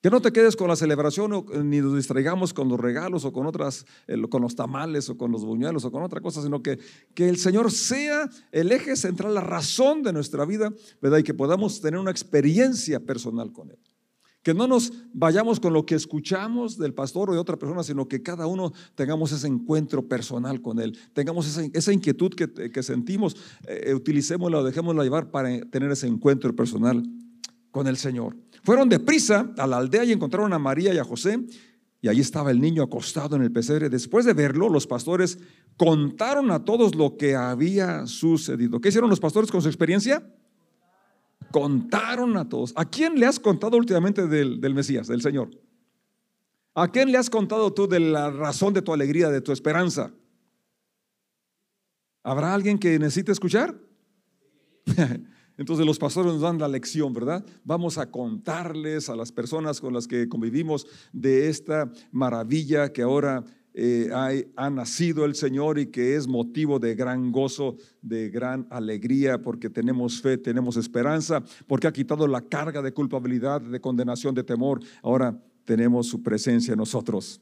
Que 0.03 0.09
no 0.09 0.21
te 0.21 0.33
quedes 0.33 0.57
con 0.57 0.67
la 0.67 0.75
celebración 0.75 1.45
ni 1.63 1.79
nos 1.79 1.95
distraigamos 1.95 2.53
con 2.53 2.67
los 2.67 2.77
regalos 2.77 3.23
o 3.23 3.31
con 3.31 3.45
otras, 3.45 3.85
eh, 4.05 4.21
con 4.29 4.41
los 4.41 4.53
tamales 4.53 5.09
o 5.09 5.17
con 5.17 5.31
los 5.31 5.45
buñuelos 5.45 5.85
o 5.85 5.91
con 5.93 6.03
otra 6.03 6.19
cosa, 6.19 6.43
sino 6.43 6.61
que, 6.61 6.77
que 7.13 7.29
el 7.29 7.37
Señor 7.37 7.71
sea 7.71 8.29
el 8.51 8.73
eje 8.73 8.97
central, 8.97 9.33
la 9.33 9.39
razón 9.39 10.03
de 10.03 10.11
nuestra 10.11 10.43
vida, 10.43 10.73
¿verdad? 11.01 11.19
Y 11.19 11.23
que 11.23 11.33
podamos 11.33 11.79
tener 11.79 12.01
una 12.01 12.11
experiencia 12.11 12.99
personal 12.99 13.53
con 13.53 13.71
Él. 13.71 13.79
Que 14.41 14.53
no 14.53 14.67
nos 14.67 14.91
vayamos 15.13 15.61
con 15.61 15.71
lo 15.71 15.85
que 15.85 15.95
escuchamos 15.95 16.77
del 16.77 16.93
pastor 16.93 17.29
o 17.29 17.33
de 17.33 17.39
otra 17.39 17.55
persona, 17.57 17.81
sino 17.81 18.05
que 18.09 18.21
cada 18.21 18.45
uno 18.45 18.73
tengamos 18.95 19.31
ese 19.31 19.47
encuentro 19.47 20.05
personal 20.05 20.61
con 20.61 20.81
Él, 20.81 20.99
tengamos 21.13 21.47
esa, 21.47 21.93
inquietud 21.93 22.33
que, 22.33 22.83
sentimos, 22.83 23.37
eh, 23.67 23.83
eh, 23.85 23.93
utilicémosla 23.93 24.57
o 24.57 24.63
dejémosla 24.65 25.03
llevar 25.03 25.31
para 25.31 25.61
tener 25.61 25.89
ese 25.91 26.07
encuentro 26.07 26.53
personal 26.53 27.01
con 27.71 27.87
el 27.87 27.95
Señor. 27.95 28.35
Fueron 28.63 28.87
deprisa 28.87 29.53
a 29.57 29.67
la 29.67 29.77
aldea 29.77 30.05
y 30.05 30.11
encontraron 30.11 30.53
a 30.53 30.59
María 30.59 30.93
y 30.93 30.97
a 30.97 31.03
José, 31.03 31.39
y 32.01 32.07
allí 32.07 32.21
estaba 32.21 32.51
el 32.51 32.59
niño 32.59 32.83
acostado 32.83 33.35
en 33.35 33.43
el 33.43 33.51
pesebre. 33.51 33.89
Después 33.89 34.25
de 34.25 34.33
verlo, 34.33 34.69
los 34.69 34.87
pastores 34.87 35.37
contaron 35.77 36.51
a 36.51 36.63
todos 36.63 36.95
lo 36.95 37.17
que 37.17 37.35
había 37.35 38.07
sucedido. 38.07 38.79
¿Qué 38.79 38.89
hicieron 38.89 39.09
los 39.09 39.19
pastores 39.19 39.51
con 39.51 39.61
su 39.61 39.67
experiencia? 39.67 40.23
Contaron 41.51 42.35
a 42.37 42.47
todos. 42.47 42.73
¿A 42.75 42.85
quién 42.85 43.19
le 43.19 43.25
has 43.25 43.39
contado 43.39 43.77
últimamente 43.77 44.27
del, 44.27 44.59
del 44.59 44.73
Mesías, 44.73 45.07
del 45.07 45.21
Señor? 45.21 45.49
¿A 46.73 46.89
quién 46.89 47.11
le 47.11 47.17
has 47.17 47.29
contado 47.29 47.71
tú 47.73 47.87
de 47.87 47.99
la 47.99 48.31
razón 48.31 48.73
de 48.73 48.81
tu 48.81 48.93
alegría, 48.93 49.29
de 49.29 49.41
tu 49.41 49.51
esperanza? 49.51 50.11
¿Habrá 52.23 52.53
alguien 52.53 52.79
que 52.79 52.97
necesite 52.97 53.31
escuchar? 53.31 53.77
Entonces 55.63 55.85
los 55.85 55.97
pastores 55.97 56.33
nos 56.33 56.41
dan 56.41 56.59
la 56.59 56.67
lección, 56.67 57.13
¿verdad? 57.13 57.45
Vamos 57.63 57.97
a 57.97 58.11
contarles 58.11 59.07
a 59.07 59.15
las 59.15 59.31
personas 59.31 59.79
con 59.79 59.93
las 59.93 60.09
que 60.09 60.27
convivimos 60.27 60.85
de 61.13 61.47
esta 61.47 61.89
maravilla 62.11 62.91
que 62.91 63.01
ahora 63.01 63.45
eh, 63.73 64.09
ha, 64.57 64.69
nacido 64.69 65.23
el 65.23 65.35
Señor 65.35 65.79
y 65.79 65.85
que 65.85 66.17
es 66.17 66.27
motivo 66.27 66.79
de 66.79 66.95
gran 66.95 67.31
gozo, 67.31 67.77
de 68.01 68.29
gran 68.29 68.67
alegría, 68.71 69.41
porque 69.41 69.69
tenemos 69.69 70.21
fe, 70.21 70.37
tenemos 70.37 70.75
esperanza, 70.75 71.41
porque 71.65 71.87
ha 71.87 71.93
quitado 71.93 72.27
la 72.27 72.41
carga 72.41 72.81
de 72.81 72.91
culpabilidad, 72.91 73.61
de 73.61 73.79
condenación, 73.79 74.35
de 74.35 74.43
temor. 74.43 74.81
Ahora 75.01 75.41
tenemos 75.63 76.07
su 76.07 76.21
presencia 76.21 76.73
en 76.73 76.79
nosotros. 76.79 77.39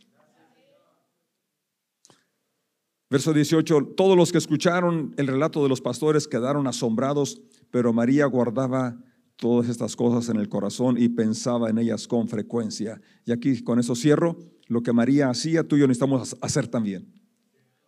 Verso 3.11 3.33
18, 3.33 3.93
todos 3.95 4.17
los 4.17 4.31
que 4.31 4.39
escucharon 4.39 5.13
el 5.17 5.27
relato 5.27 5.61
de 5.61 5.69
los 5.69 5.81
pastores 5.81 6.27
quedaron 6.27 6.65
asombrados 6.65 7.41
pero 7.71 7.93
María 7.93 8.25
guardaba 8.25 9.01
todas 9.37 9.69
estas 9.69 9.95
cosas 9.95 10.29
en 10.29 10.39
el 10.39 10.49
corazón 10.49 10.97
y 10.99 11.09
pensaba 11.09 11.69
en 11.69 11.79
ellas 11.79 12.07
con 12.07 12.27
frecuencia. 12.27 13.01
Y 13.25 13.31
aquí 13.31 13.63
con 13.63 13.79
eso 13.79 13.95
cierro, 13.95 14.37
lo 14.67 14.83
que 14.83 14.93
María 14.93 15.29
hacía, 15.29 15.67
tú 15.67 15.77
y 15.77 15.79
yo 15.79 15.87
necesitamos 15.87 16.37
hacer 16.41 16.67
también. 16.67 17.11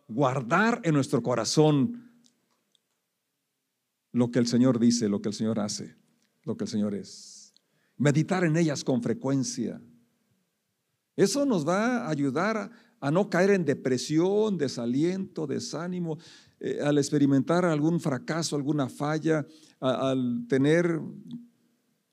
Guardar 0.08 0.80
en 0.84 0.94
nuestro 0.94 1.22
corazón 1.22 2.10
lo 4.10 4.30
que 4.30 4.38
el 4.38 4.46
Señor 4.46 4.78
dice, 4.78 5.08
lo 5.08 5.20
que 5.20 5.28
el 5.28 5.34
Señor 5.34 5.60
hace, 5.60 5.96
lo 6.42 6.56
que 6.56 6.64
el 6.64 6.70
Señor 6.70 6.94
es. 6.94 7.52
Meditar 7.96 8.44
en 8.44 8.56
ellas 8.56 8.82
con 8.82 9.02
frecuencia. 9.02 9.80
Eso 11.14 11.46
nos 11.46 11.66
va 11.66 12.06
a 12.06 12.10
ayudar 12.10 12.70
a 13.04 13.10
no 13.10 13.28
caer 13.28 13.50
en 13.50 13.66
depresión, 13.66 14.56
desaliento, 14.56 15.46
desánimo, 15.46 16.16
eh, 16.58 16.78
al 16.82 16.96
experimentar 16.96 17.66
algún 17.66 18.00
fracaso, 18.00 18.56
alguna 18.56 18.88
falla, 18.88 19.46
al 19.78 20.46
tener, 20.48 20.98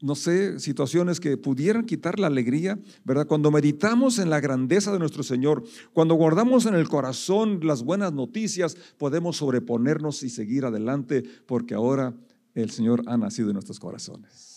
no 0.01 0.15
sé, 0.15 0.59
situaciones 0.59 1.21
que 1.21 1.37
pudieran 1.37 1.85
quitar 1.85 2.19
la 2.19 2.27
alegría, 2.27 2.77
¿verdad? 3.05 3.25
Cuando 3.25 3.51
meditamos 3.51 4.19
en 4.19 4.29
la 4.29 4.41
grandeza 4.41 4.91
de 4.91 4.99
nuestro 4.99 5.23
Señor, 5.23 5.63
cuando 5.93 6.15
guardamos 6.15 6.65
en 6.65 6.75
el 6.75 6.89
corazón 6.89 7.61
las 7.63 7.83
buenas 7.83 8.11
noticias, 8.11 8.75
podemos 8.97 9.37
sobreponernos 9.37 10.23
y 10.23 10.29
seguir 10.29 10.65
adelante 10.65 11.23
porque 11.45 11.73
ahora 11.73 12.13
el 12.53 12.69
Señor 12.69 13.03
ha 13.05 13.15
nacido 13.15 13.47
en 13.47 13.53
nuestros 13.53 13.79
corazones. 13.79 14.50